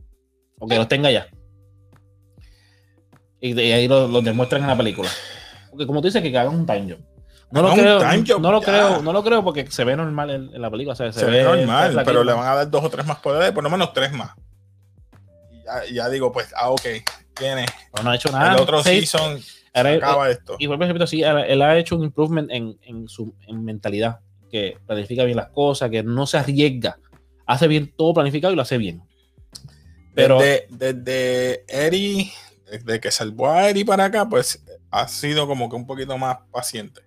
O 0.60 0.68
que 0.68 0.76
los 0.76 0.88
tenga 0.88 1.10
ya. 1.12 1.28
Y, 3.40 3.54
de- 3.54 3.74
ahí 3.74 3.88
los 3.88 4.10
lo 4.10 4.22
demuestran 4.22 4.62
en 4.64 4.68
la 4.68 4.78
película. 4.78 5.10
Porque 5.80 5.88
como 5.88 6.02
tú 6.02 6.08
dices, 6.10 6.22
que 6.22 6.38
hagan 6.38 6.54
un 6.54 6.66
time 6.66 6.94
jump. 6.94 7.06
No 7.52 7.62
lo, 7.62 7.74
creo, 7.74 8.00
time 8.00 8.24
no, 8.42 8.52
lo 8.52 8.62
creo, 8.62 9.02
no 9.02 9.14
lo 9.14 9.24
creo 9.24 9.44
porque 9.46 9.66
se 9.72 9.86
ve 9.86 9.96
normal 9.96 10.30
en, 10.30 10.54
en 10.54 10.62
la 10.62 10.70
película. 10.70 10.92
o 10.92 10.96
sea, 10.98 11.14
Se, 11.14 11.24
ve 11.24 11.42
normal, 11.42 12.02
pero 12.04 12.26
le 12.26 12.34
van 12.34 12.46
a 12.46 12.56
dar 12.56 12.70
dos 12.70 12.84
o 12.84 12.90
tres 12.90 13.06
más 13.06 13.20
poderes, 13.20 13.54
por 13.54 13.64
lo 13.64 13.70
menos 13.70 13.94
tres 13.94 14.12
más. 14.12 14.32
Y 15.50 15.64
ya, 15.64 15.86
ya 15.92 16.10
digo, 16.10 16.34
pues, 16.34 16.54
ah, 16.54 16.70
ok, 16.70 16.82
tiene. 17.34 17.66
No 18.04 18.10
ha 18.10 18.16
hecho 18.16 18.30
nada. 18.30 18.56
el 18.56 18.62
otro 18.62 18.84
Sí, 18.84 19.06
season 19.06 19.40
acaba 19.74 20.30
esto. 20.30 20.58
y 20.60 20.68
a 20.68 20.76
repetir, 20.76 21.08
sí, 21.08 21.24
él, 21.24 21.38
él 21.48 21.62
ha 21.62 21.78
hecho 21.78 21.96
un 21.96 22.04
improvement 22.04 22.52
en, 22.52 22.78
en 22.84 23.08
su 23.08 23.34
en 23.48 23.64
mentalidad. 23.64 24.20
Que 24.52 24.78
planifica 24.86 25.24
bien 25.24 25.38
las 25.38 25.50
cosas, 25.50 25.90
que 25.90 26.04
no 26.04 26.28
se 26.28 26.40
arriesga. 26.40 27.00
Hace 27.46 27.70
bien 27.70 27.94
todo 27.96 28.16
planificado 28.16 28.52
y 28.52 28.58
lo 28.58 28.64
hace 28.64 28.78
bien. 28.78 29.02
Pero 30.14 30.40
desde, 30.40 30.68
desde 30.70 31.64
Eri, 31.68 32.32
desde 32.70 33.00
que 33.00 33.12
salvó 33.12 33.50
a 33.50 33.70
Eri 33.70 33.86
para 33.86 34.06
acá, 34.06 34.28
pues 34.28 34.62
ha 34.92 35.08
sido 35.08 35.48
como 35.48 35.70
que 35.70 35.76
un 35.76 35.86
poquito 35.86 36.18
más 36.18 36.38
paciente. 36.52 37.02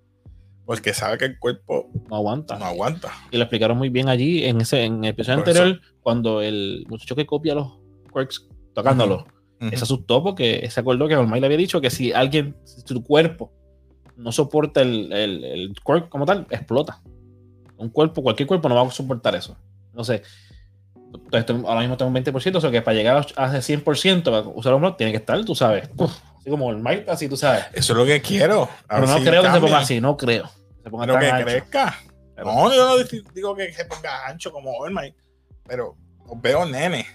Porque 0.64 0.94
sabe 0.94 1.18
que 1.18 1.24
el 1.24 1.38
cuerpo 1.38 1.90
no 2.08 2.16
aguanta. 2.16 2.56
no 2.58 2.64
aguanta. 2.64 3.10
Y 3.30 3.36
lo 3.36 3.42
explicaron 3.42 3.76
muy 3.76 3.88
bien 3.88 4.08
allí 4.08 4.44
en 4.44 4.60
ese 4.60 4.84
en 4.84 5.04
el 5.04 5.10
episodio 5.10 5.40
Por 5.42 5.48
anterior, 5.48 5.80
cuando 6.02 6.40
el 6.40 6.84
muchacho 6.88 7.16
que 7.16 7.26
copia 7.26 7.54
los 7.54 7.78
quirks 8.14 8.48
tocándolos, 8.74 9.24
Ujú. 9.60 9.70
se 9.70 9.76
asustó 9.76 10.22
porque 10.22 10.68
se 10.70 10.80
acordó 10.80 11.08
que 11.08 11.16
Olmay 11.16 11.40
le 11.40 11.46
había 11.46 11.58
dicho 11.58 11.80
que 11.80 11.90
si 11.90 12.12
alguien, 12.12 12.56
si 12.64 12.82
tu 12.84 13.02
cuerpo 13.02 13.52
no 14.16 14.30
soporta 14.30 14.82
el, 14.82 15.12
el, 15.12 15.44
el 15.44 15.74
quirk 15.84 16.08
como 16.08 16.24
tal, 16.26 16.46
explota. 16.50 17.02
Un 17.76 17.88
cuerpo, 17.88 18.22
cualquier 18.22 18.46
cuerpo 18.46 18.68
no 18.68 18.76
va 18.76 18.82
a 18.82 18.90
soportar 18.90 19.34
eso. 19.34 19.56
No 19.92 20.04
sé. 20.04 20.22
Entonces, 21.12 21.66
ahora 21.66 21.80
mismo 21.80 21.96
tengo 21.96 22.08
un 22.10 22.16
20%, 22.16 22.56
o 22.56 22.60
sea 22.60 22.70
que 22.70 22.82
para 22.82 22.96
llegar 22.96 23.26
a 23.36 23.56
ese 23.56 23.76
100% 23.76 24.22
para 24.24 24.40
usar 24.40 24.72
el 24.74 24.96
tiene 24.96 25.12
que 25.12 25.18
estar, 25.18 25.44
tú 25.44 25.54
sabes. 25.54 25.90
Uf, 25.96 26.16
así 26.42 26.50
como 26.50 26.70
el 26.70 26.76
Mike, 26.78 27.06
así 27.08 27.28
tú 27.28 27.36
sabes. 27.36 27.64
Eso 27.72 27.92
es 27.94 27.98
lo 27.98 28.04
que 28.04 28.20
quiero. 28.20 28.64
A 28.88 28.96
Pero 28.96 29.06
no 29.06 29.18
si 29.18 29.24
creo 29.24 29.42
que 29.42 29.50
se 29.50 29.60
ponga 29.60 29.78
así, 29.78 30.00
no 30.00 30.16
creo. 30.16 30.44
que 30.44 30.82
Se 30.84 30.90
ponga 30.90 31.04
Pero 31.06 31.14
tan 31.14 31.22
que 31.22 31.30
ancho. 31.30 31.46
crezca. 31.46 31.94
Pero- 32.34 32.46
No, 32.52 32.74
yo 32.74 32.88
no 32.88 32.96
di- 32.98 33.24
digo 33.34 33.54
que 33.54 33.72
se 33.72 33.84
ponga 33.86 34.26
ancho 34.26 34.50
como 34.52 34.72
Olmay, 34.72 35.14
pero 35.66 35.96
los 36.26 36.40
veo 36.42 36.66
nene. 36.66 37.06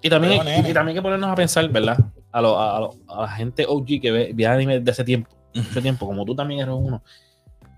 Y 0.00 0.08
también, 0.08 0.44
nene. 0.44 0.70
y 0.70 0.72
también 0.72 0.88
hay 0.88 0.94
que 0.94 1.02
ponernos 1.02 1.30
a 1.30 1.34
pensar, 1.34 1.68
¿verdad? 1.68 1.98
A, 2.30 2.40
lo- 2.40 2.60
a, 2.60 2.80
lo- 2.80 2.94
a 3.08 3.22
la 3.22 3.28
gente 3.28 3.66
OG 3.66 4.00
que 4.00 4.10
ve, 4.12 4.30
ve 4.34 4.46
anime 4.46 4.78
de 4.80 4.90
hace 4.90 5.02
tiempo, 5.02 5.30
mucho 5.54 5.82
tiempo, 5.82 6.06
como 6.06 6.24
tú 6.24 6.36
también 6.36 6.60
eres 6.60 6.74
uno. 6.76 7.02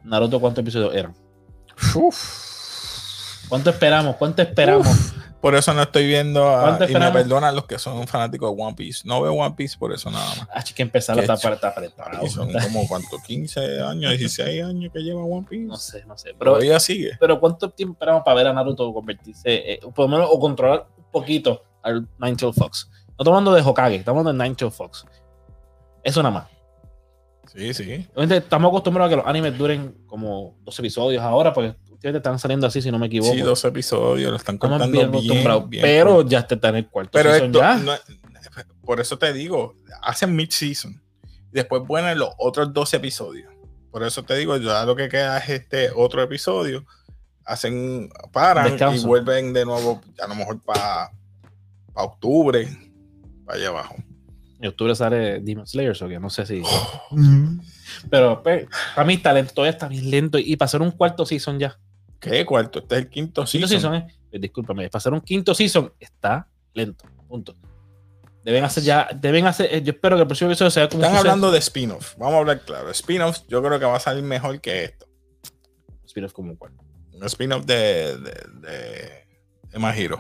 Naruto, 0.05 0.39
¿cuántos 0.41 0.61
episodios 0.63 0.95
eran? 0.95 1.15
¿Cuánto 3.51 3.69
esperamos? 3.71 4.17
¿Cuánto 4.17 4.41
esperamos? 4.43 5.13
Por 5.43 5.55
eso 5.55 5.73
no 5.75 5.83
estoy 5.83 6.07
viendo 6.07 6.47
a- 6.49 6.61
¿Cuánto 6.63 6.77
y 6.85 6.87
me 6.87 6.93
esperamos? 6.93 7.13
perdonan 7.15 7.55
los 7.57 7.65
que 7.67 7.79
son 7.79 8.07
fanáticos 8.07 8.55
de 8.55 8.63
One 8.63 8.75
Piece. 8.75 9.03
No 9.07 9.21
veo 9.23 9.33
One 9.33 9.55
Piece 9.57 9.77
por 9.79 9.93
eso 9.93 10.11
nada 10.11 10.25
más. 10.27 10.49
Ah, 10.55 10.63
que 10.63 10.83
empezar 10.83 11.19
está, 11.19 11.35
ch- 11.35 11.53
está 11.55 11.69
apretado. 11.69 12.27
Son 12.29 12.53
como 12.53 12.87
cuánto, 12.87 13.17
15 13.27 13.81
años, 13.83 14.11
16 14.19 14.63
años 14.65 14.93
que 14.93 15.01
lleva 15.01 15.23
One 15.25 15.47
Piece. 15.49 15.65
No 15.65 15.77
sé, 15.77 16.05
no 16.07 16.17
sé. 16.19 16.35
Pero, 16.39 16.53
Todavía 16.53 16.79
sigue. 16.79 17.13
pero 17.19 17.41
¿cuánto 17.41 17.71
tiempo 17.71 17.95
esperamos 17.95 18.23
para 18.23 18.35
ver 18.37 18.47
a 18.49 18.53
Naruto 18.53 18.93
convertirse, 18.93 19.73
eh, 19.73 19.81
por 19.95 20.07
lo 20.07 20.09
menos, 20.09 20.29
o 20.31 20.39
controlar 20.39 20.87
un 20.97 21.05
poquito 21.11 21.65
al 21.83 22.07
Nine-Tail 22.19 22.53
Fox? 22.55 22.89
No 22.91 23.23
estamos 23.25 23.29
hablando 23.39 23.53
de 23.55 23.63
Hokage, 23.63 23.95
estamos 23.97 24.21
hablando 24.21 24.43
de 24.43 24.49
Nine-Tail 24.49 24.71
Fox. 24.71 25.07
Eso 26.05 26.23
nada 26.23 26.35
más. 26.35 26.45
Sí, 27.53 27.75
sí. 27.75 28.07
Estamos 28.17 28.69
acostumbrados 28.69 29.09
a 29.09 29.11
que 29.11 29.17
los 29.17 29.27
animes 29.27 29.59
duren 29.59 29.97
como 30.07 30.55
dos 30.63 30.79
episodios 30.79 31.23
ahora, 31.23 31.53
porque 31.53 31.75
ustedes 32.01 32.17
están 32.17 32.39
saliendo 32.39 32.67
así, 32.67 32.81
si 32.81 32.91
no 32.91 32.99
me 32.99 33.07
equivoco. 33.07 33.35
Sí, 33.35 33.41
dos 33.41 33.63
episodios, 33.67 34.31
lo 34.31 34.37
están 34.39 34.57
cortando 34.57 34.87
bien 34.87 35.11
bien, 35.11 35.69
bien 35.69 35.83
pero 35.83 36.27
ya 36.27 36.41
está 36.41 36.71
en 36.71 36.77
el 36.77 36.89
cuarto 36.89 37.11
pero 37.13 37.31
season 37.31 37.47
esto, 37.49 37.59
ya. 37.61 37.77
no 37.77 37.93
por 38.83 39.01
eso 39.01 39.19
te 39.19 39.33
digo, 39.33 39.77
hacen 40.03 40.35
mid-season. 40.35 41.01
Después 41.53 41.83
ponen 41.87 42.19
los 42.19 42.31
otros 42.39 42.73
dos 42.73 42.93
episodios. 42.95 43.53
Por 43.91 44.03
eso 44.03 44.25
te 44.25 44.35
digo, 44.37 44.57
ya 44.57 44.85
lo 44.85 44.97
que 44.97 45.09
queda 45.09 45.39
es 45.39 45.49
este 45.51 45.91
otro 45.95 46.23
episodio. 46.23 46.85
Hacen, 47.45 48.09
paran 48.33 48.71
Descanso. 48.71 49.03
y 49.03 49.07
vuelven 49.07 49.53
de 49.53 49.65
nuevo, 49.65 50.01
ya 50.17 50.25
a 50.25 50.29
lo 50.29 50.35
mejor 50.37 50.61
para 50.61 51.11
octubre, 51.95 52.69
para 53.45 53.59
allá 53.59 53.69
abajo. 53.69 53.97
En 54.61 54.69
octubre 54.69 54.95
sale 54.95 55.41
Demon 55.41 55.67
Slayer, 55.67 55.97
o 56.03 56.09
que 56.09 56.19
no 56.19 56.31
sé 56.31 56.47
si. 56.47 56.63
Pero 58.11 58.43
pues, 58.43 58.67
para 58.95 59.07
mí, 59.07 59.19
talento 59.19 59.55
todavía 59.55 59.73
está 59.73 59.89
bien 59.89 60.11
lento. 60.11 60.39
Y 60.39 60.57
para 60.57 60.67
hacer 60.67 60.83
un 60.83 60.91
cuarto 60.91 61.25
season 61.27 61.59
ya. 61.59 61.79
¿Qué 62.21 62.45
cuarto? 62.45 62.81
Este 62.81 62.95
es 62.97 63.01
el 63.03 63.09
quinto 63.09 63.45
Quinto 63.45 63.47
season. 63.47 63.69
season, 63.69 63.95
eh. 63.95 64.07
Eh, 64.33 64.39
Discúlpame, 64.39 64.89
hacer 64.93 65.13
un 65.13 65.21
quinto 65.23 65.55
season 65.55 65.93
está 65.99 66.47
lento. 66.75 67.05
Punto. 67.27 67.57
Deben 68.45 68.65
hacer 68.65 68.83
ya. 68.83 69.09
Deben 69.15 69.47
hacer. 69.47 69.69
eh, 69.75 69.83
Yo 69.83 69.93
espero 69.93 70.17
que 70.17 70.23
el 70.23 70.29
próximo 70.29 70.51
episodio 70.51 70.71
sea 70.71 70.89
como. 70.89 71.03
Están 71.05 71.17
hablando 71.19 71.51
de 71.51 71.59
spin-off. 71.59 72.15
Vamos 72.17 72.35
a 72.35 72.39
hablar 72.39 72.61
claro. 72.63 72.91
Spin-off 72.91 73.41
yo 73.49 73.63
creo 73.63 73.79
que 73.79 73.85
va 73.85 73.97
a 73.97 74.01
salir 74.01 74.23
mejor 74.23 74.61
que 74.61 74.85
esto. 74.85 75.07
Spin-off 76.07 76.33
como 76.33 76.57
cual. 76.57 76.73
Un 77.13 77.25
spin-off 77.25 77.65
de, 77.67 78.17
de, 78.19 78.31
de, 78.61 79.27
de. 79.73 80.19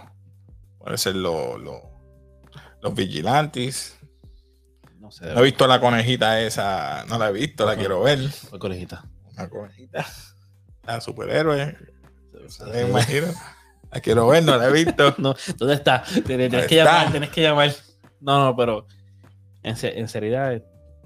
Puede 0.78 0.98
ser 0.98 1.16
lo- 1.16 1.58
lo- 1.58 1.90
los 2.82 2.94
vigilantes. 2.94 3.98
No 4.98 5.10
sé. 5.10 5.26
No 5.34 5.40
he 5.40 5.44
visto 5.44 5.66
la 5.66 5.80
conejita 5.80 6.40
esa. 6.40 7.04
No 7.08 7.18
la 7.18 7.28
he 7.28 7.32
visto, 7.32 7.64
la 7.66 7.76
quiero 7.76 8.02
ver. 8.02 8.28
Fue 8.30 8.58
conejita. 8.58 9.04
Una 9.32 9.48
conejita. 9.48 10.06
La 10.90 11.00
superhéroe. 11.00 11.76
de 12.72 12.84
My 12.86 13.00
Hero. 13.08 13.28
La 13.92 14.00
quiero 14.00 14.26
ver, 14.26 14.42
no 14.42 14.56
la 14.56 14.68
he 14.68 14.72
visto. 14.72 15.14
No, 15.18 15.34
¿dónde 15.56 15.74
está? 15.74 16.02
Tienes 16.26 16.50
que 16.66 16.78
está. 16.78 16.84
llamar, 16.84 17.10
tienes 17.10 17.30
que 17.30 17.42
llamar. 17.42 17.72
No, 18.20 18.44
no, 18.44 18.56
pero 18.56 18.86
en, 19.62 19.76
en 19.82 20.08
seriedad, 20.08 20.60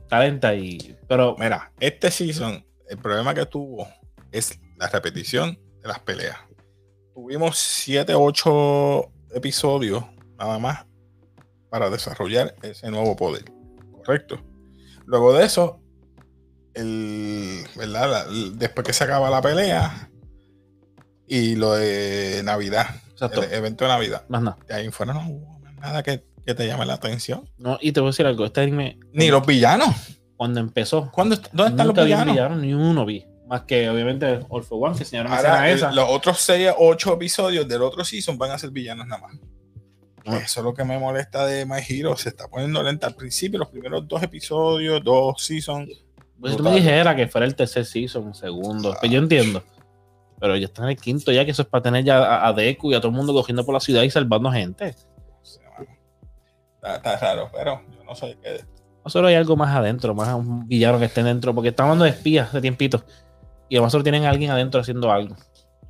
talenta 0.09 0.55
y. 0.55 0.97
Pero 1.07 1.37
Mira, 1.39 1.71
este 1.81 2.11
season, 2.11 2.65
el 2.89 2.97
problema 2.97 3.35
que 3.35 3.45
tuvo 3.45 3.87
es 4.33 4.59
la 4.79 4.89
repetición 4.89 5.59
de 5.83 5.89
las 5.89 5.99
peleas. 5.99 6.39
Tuvimos 7.15 7.59
7, 7.59 8.15
8 8.15 9.11
episodios 9.35 10.03
nada 10.39 10.59
más 10.59 10.87
para 11.69 11.91
desarrollar 11.91 12.55
ese 12.63 12.91
nuevo 12.91 13.15
poder. 13.17 13.45
Correcto. 13.93 14.41
Luego 15.05 15.35
de 15.35 15.45
eso, 15.45 15.81
el, 16.75 17.65
¿verdad? 17.77 18.11
La- 18.11 18.23
el- 18.33 18.59
después 18.59 18.87
que 18.87 18.93
se 18.93 19.05
acaba 19.05 19.31
la 19.31 19.41
pelea 19.43 20.11
y 21.27 21.55
lo 21.57 21.73
de 21.75 22.43
Navidad, 22.45 22.87
Exacto. 23.11 23.43
el 23.43 23.53
evento 23.53 23.85
de 23.85 23.89
Navidad. 23.91 24.25
más 24.29 24.43
nada. 24.43 24.59
De 24.69 24.75
ahí 24.75 24.91
fuera 24.91 25.13
no 25.15 25.27
hubo 25.29 25.61
nada 25.81 26.03
que, 26.03 26.25
que 26.45 26.55
te 26.55 26.67
llame 26.67 26.87
la 26.87 26.95
atención. 26.95 27.49
No, 27.59 27.79
y 27.81 27.93
te 27.93 28.01
voy 28.01 28.09
a 28.09 28.11
decir 28.11 28.27
algo. 28.27 28.45
Este 28.45 28.61
anime, 28.63 28.99
Ni 29.13 29.29
los 29.29 29.47
villanos. 29.47 29.95
cuando 30.37 30.61
empezó, 30.61 31.11
¿Cuándo, 31.13 31.37
¿Dónde 31.53 31.71
están 31.73 31.87
los 31.87 31.97
vi 31.97 32.03
villanos? 32.05 32.35
villano, 32.35 32.57
ni 32.57 32.75
uno 32.75 33.05
vi. 33.07 33.25
Más 33.47 33.63
que 33.63 33.89
obviamente 33.91 34.41
All 34.49 34.63
for 34.65 34.79
One, 34.89 34.97
que 34.97 35.03
enseñaron 35.05 35.31
a 35.33 35.37
Ahora, 35.37 35.71
esa. 35.71 35.91
el- 35.91 35.97
los 35.97 36.09
otros 36.09 36.39
6 36.41 36.71
8 36.79 37.13
episodios 37.15 37.69
del 37.69 37.83
otro 37.83 38.05
season 38.05 38.37
van 38.39 38.51
a 38.53 38.59
ser 38.59 38.71
villanos 38.71 39.07
nada 39.07 39.21
más. 39.23 39.37
Ah. 40.27 40.39
Eso 40.39 40.61
es 40.61 40.65
lo 40.65 40.73
que 40.73 40.85
me 40.85 40.99
molesta 40.99 41.45
de 41.45 41.67
My 41.67 41.81
Hero. 41.87 42.17
Se 42.17 42.31
está 42.31 42.49
poniendo 42.49 42.83
lenta 42.83 43.07
al 43.07 43.15
principio, 43.15 43.59
los 43.59 43.69
primeros 43.69 44.09
dos 44.09 44.23
episodios, 44.23 45.05
dos 45.05 45.43
seasons. 45.45 46.04
Pues 46.41 46.53
si 46.53 46.59
tú 46.59 46.65
me 46.65 46.75
dijeras 46.75 47.15
que 47.17 47.29
fuera 47.29 47.47
el 47.47 47.55
tercer 47.55 47.85
season, 47.85 48.27
un 48.27 48.35
segundo, 48.35 48.95
pues 48.99 49.11
yo 49.11 49.19
entiendo. 49.19 49.63
Pero 50.41 50.57
ya 50.57 50.67
está 50.67 50.83
en 50.83 50.91
el 50.91 50.97
quinto 50.97 51.33
ya, 51.33 51.45
que 51.45 51.53
eso 51.53 51.63
es 51.63 51.69
para 51.69 51.83
tener 51.83 52.05
ya 52.05 52.19
a, 52.19 52.49
a 52.49 52.53
Deku 52.53 52.91
y 52.91 52.95
a 52.95 52.99
todo 52.99 53.09
el 53.09 53.15
mundo 53.15 53.33
cogiendo 53.33 53.65
por 53.65 53.73
la 53.73 53.81
ciudad 53.81 54.03
y 54.03 54.11
salvando 54.11 54.51
gente. 54.51 54.95
Está, 56.77 56.97
está 56.97 57.17
raro, 57.17 57.51
pero 57.53 57.81
yo 57.97 58.05
no 58.05 58.15
sé 58.15 58.37
qué. 58.43 58.65
No 59.05 59.11
solo 59.11 59.29
hay 59.29 59.35
algo 59.35 59.57
más 59.57 59.75
adentro, 59.75 60.15
más 60.15 60.35
un 60.35 60.67
villano 60.67 60.99
que 60.99 61.05
esté 61.07 61.23
dentro, 61.23 61.55
porque 61.55 61.69
estamos 61.69 61.91
hablando 61.91 62.05
de 62.05 62.11
espías 62.11 62.53
de 62.53 62.61
tiempito. 62.61 63.05
Y 63.69 63.77
a 63.77 63.81
lo 63.81 63.87
mejor 63.87 64.03
tienen 64.03 64.25
a 64.25 64.31
alguien 64.31 64.51
adentro 64.51 64.81
haciendo 64.81 65.11
algo. 65.11 65.37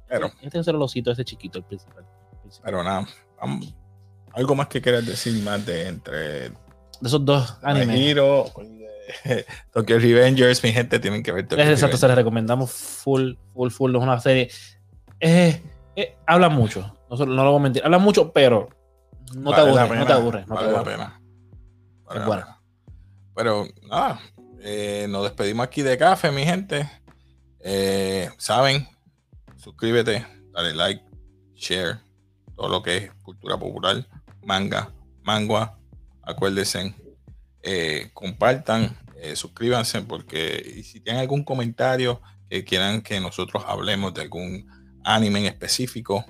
Pero, 0.08 0.30
Este 0.42 0.58
es 0.58 0.68
el 0.68 0.76
osito 0.76 1.10
ese 1.10 1.24
chiquito, 1.24 1.58
el 1.58 1.64
principal. 1.64 2.04
El 2.32 2.38
principal. 2.38 2.64
pero 2.64 2.84
nada. 2.84 3.08
vamos. 3.40 3.74
Algo 4.32 4.54
más 4.54 4.66
que 4.68 4.80
quieras 4.80 5.06
decir 5.06 5.40
más 5.44 5.64
de 5.64 5.88
entre 5.88 6.18
De 6.18 6.52
esos 7.02 7.24
dos 7.24 7.56
animes. 7.62 7.96
Tokyo 9.72 9.98
Revengers, 9.98 10.62
mi 10.62 10.72
gente, 10.72 10.98
tienen 10.98 11.22
que 11.22 11.32
ver 11.32 11.46
Tokyo 11.46 11.62
exacto, 11.62 11.96
se 11.96 12.08
les 12.08 12.16
recomendamos 12.16 12.70
full, 12.70 13.34
full, 13.52 13.70
full. 13.70 13.94
Es 13.96 14.02
una 14.02 14.20
serie. 14.20 14.50
Eh, 15.20 15.62
eh, 15.96 16.16
habla 16.26 16.48
mucho. 16.48 16.96
No, 17.10 17.24
lo 17.26 17.50
voy 17.50 17.60
a 17.60 17.62
mentir. 17.62 17.84
Habla 17.84 17.98
mucho, 17.98 18.32
pero 18.32 18.68
no 19.34 19.50
te 19.52 19.60
Vale 19.60 19.80
aburre. 19.80 19.98
No 19.98 20.06
te 20.06 20.12
aburre. 20.12 20.44
No 20.46 20.56
te 20.56 20.64
vale 20.64 20.72
la 20.72 20.84
pena. 20.84 21.20
Vale 22.04 22.20
Es 22.20 22.28
pena. 22.28 22.60
Pero 23.34 23.66
nada, 23.88 24.20
eh, 24.60 25.06
nos 25.08 25.24
despedimos 25.24 25.66
aquí 25.66 25.82
de 25.82 25.98
café, 25.98 26.30
mi 26.30 26.44
gente. 26.44 26.88
Eh, 27.60 28.30
Saben, 28.38 28.86
suscríbete, 29.56 30.26
dale 30.52 30.74
like, 30.74 31.02
share, 31.54 31.98
todo 32.54 32.68
lo 32.68 32.82
que 32.82 32.96
es 32.96 33.14
cultura 33.22 33.58
popular, 33.58 34.06
manga, 34.42 34.92
mangua. 35.22 35.78
Acuérdense, 36.22 36.94
eh, 37.64 38.10
compartan, 38.12 38.96
eh, 39.20 39.34
suscríbanse, 39.36 40.02
porque 40.02 40.82
si 40.84 41.00
tienen 41.00 41.20
algún 41.22 41.42
comentario 41.44 42.20
que 42.48 42.64
quieran 42.64 43.00
que 43.02 43.18
nosotros 43.20 43.64
hablemos 43.66 44.12
de 44.14 44.22
algún 44.22 44.66
anime 45.02 45.40
en 45.40 45.46
específico, 45.46 46.24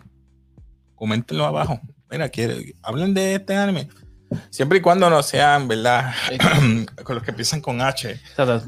coméntenlo 0.94 1.44
abajo. 1.44 1.80
Mira, 2.10 2.28
quiere, 2.28 2.74
hablen 2.82 3.14
de 3.14 3.34
este 3.34 3.54
anime. 3.56 3.88
Siempre 4.50 4.78
y 4.78 4.80
cuando 4.80 5.08
no 5.10 5.22
sean, 5.22 5.68
¿verdad? 5.68 6.12
con 7.04 7.14
los 7.16 7.24
que 7.24 7.30
empiezan 7.30 7.60
con 7.60 7.80
H. 7.80 8.20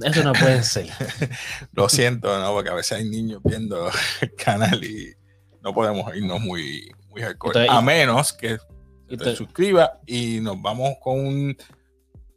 Eso 0.04 0.22
no 0.22 0.32
puede 0.32 0.62
ser. 0.62 0.88
Lo 1.72 1.88
siento, 1.88 2.38
¿no? 2.38 2.52
Porque 2.52 2.70
a 2.70 2.74
veces 2.74 2.98
hay 2.98 3.08
niños 3.08 3.40
viendo 3.44 3.90
el 4.20 4.34
canal 4.34 4.82
y 4.84 5.14
no 5.62 5.72
podemos 5.74 6.14
irnos 6.14 6.40
muy, 6.40 6.92
muy 7.08 7.22
hardcore. 7.22 7.60
Entonces, 7.60 7.70
a 7.70 7.82
menos 7.82 8.32
que 8.32 8.58
te 9.08 9.16
te- 9.16 9.36
suscribas 9.36 9.90
y 10.06 10.40
nos 10.40 10.60
vamos 10.60 10.94
con 11.00 11.18
un. 11.18 11.56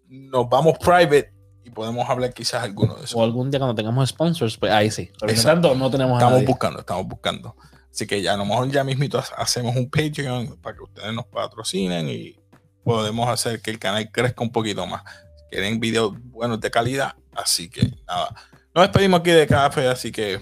Nos 0.10 0.50
vamos 0.50 0.78
private 0.80 1.32
y 1.63 1.69
podemos 1.69 2.10
hablar 2.10 2.34
quizás 2.34 2.63
alguno 2.63 2.95
de 2.95 3.06
esos. 3.06 3.15
O 3.15 3.24
algún 3.24 3.50
día 3.52 3.60
cuando 3.60 3.76
tengamos 3.76 4.10
sponsors, 4.10 4.58
pues 4.58 4.72
ahí 4.72 4.89
sí. 4.91 5.12
Pero 5.19 5.41
tanto, 5.41 5.76
no 5.76 5.89
tenemos 5.91 6.13
a 6.15 6.17
Estamos 6.17 6.34
nadie. 6.34 6.48
buscando, 6.48 6.80
estamos 6.80 7.08
buscando. 7.08 7.56
Así 7.91 8.06
que 8.08 8.22
ya 8.22 8.34
a 8.34 8.38
lo 8.38 8.45
mejor 8.45 8.69
ya 8.72 8.84
mismito 8.84 9.17
ha- 9.19 9.41
hacemos 9.41 9.76
un 9.76 9.89
Patreon 9.89 10.58
para 10.62 10.76
que 10.76 10.84
ustedes 10.84 11.13
nos 11.13 11.26
patrocinen 11.26 12.10
y 12.10 12.36
podemos 12.84 13.28
hacer 13.30 13.62
que 13.62 13.72
el 13.72 13.80
canal 13.80 14.12
crezca 14.12 14.43
un 14.43 14.52
poquito 14.52 14.86
más. 14.88 15.04
Quieren 15.52 15.80
videos 15.80 16.13
buenos 16.26 16.60
de 16.60 16.69
calidad, 16.72 17.15
así 17.34 17.69
que 17.69 17.91
nada. 18.08 18.34
Nos 18.74 18.84
despedimos 18.86 19.19
aquí 19.22 19.32
de 19.32 19.48
café, 19.48 19.88
así 19.88 20.12
que 20.12 20.39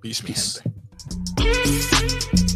peace, 0.00 0.22
mi 0.22 0.32
Peace. 0.32 0.60
gente. 0.62 2.53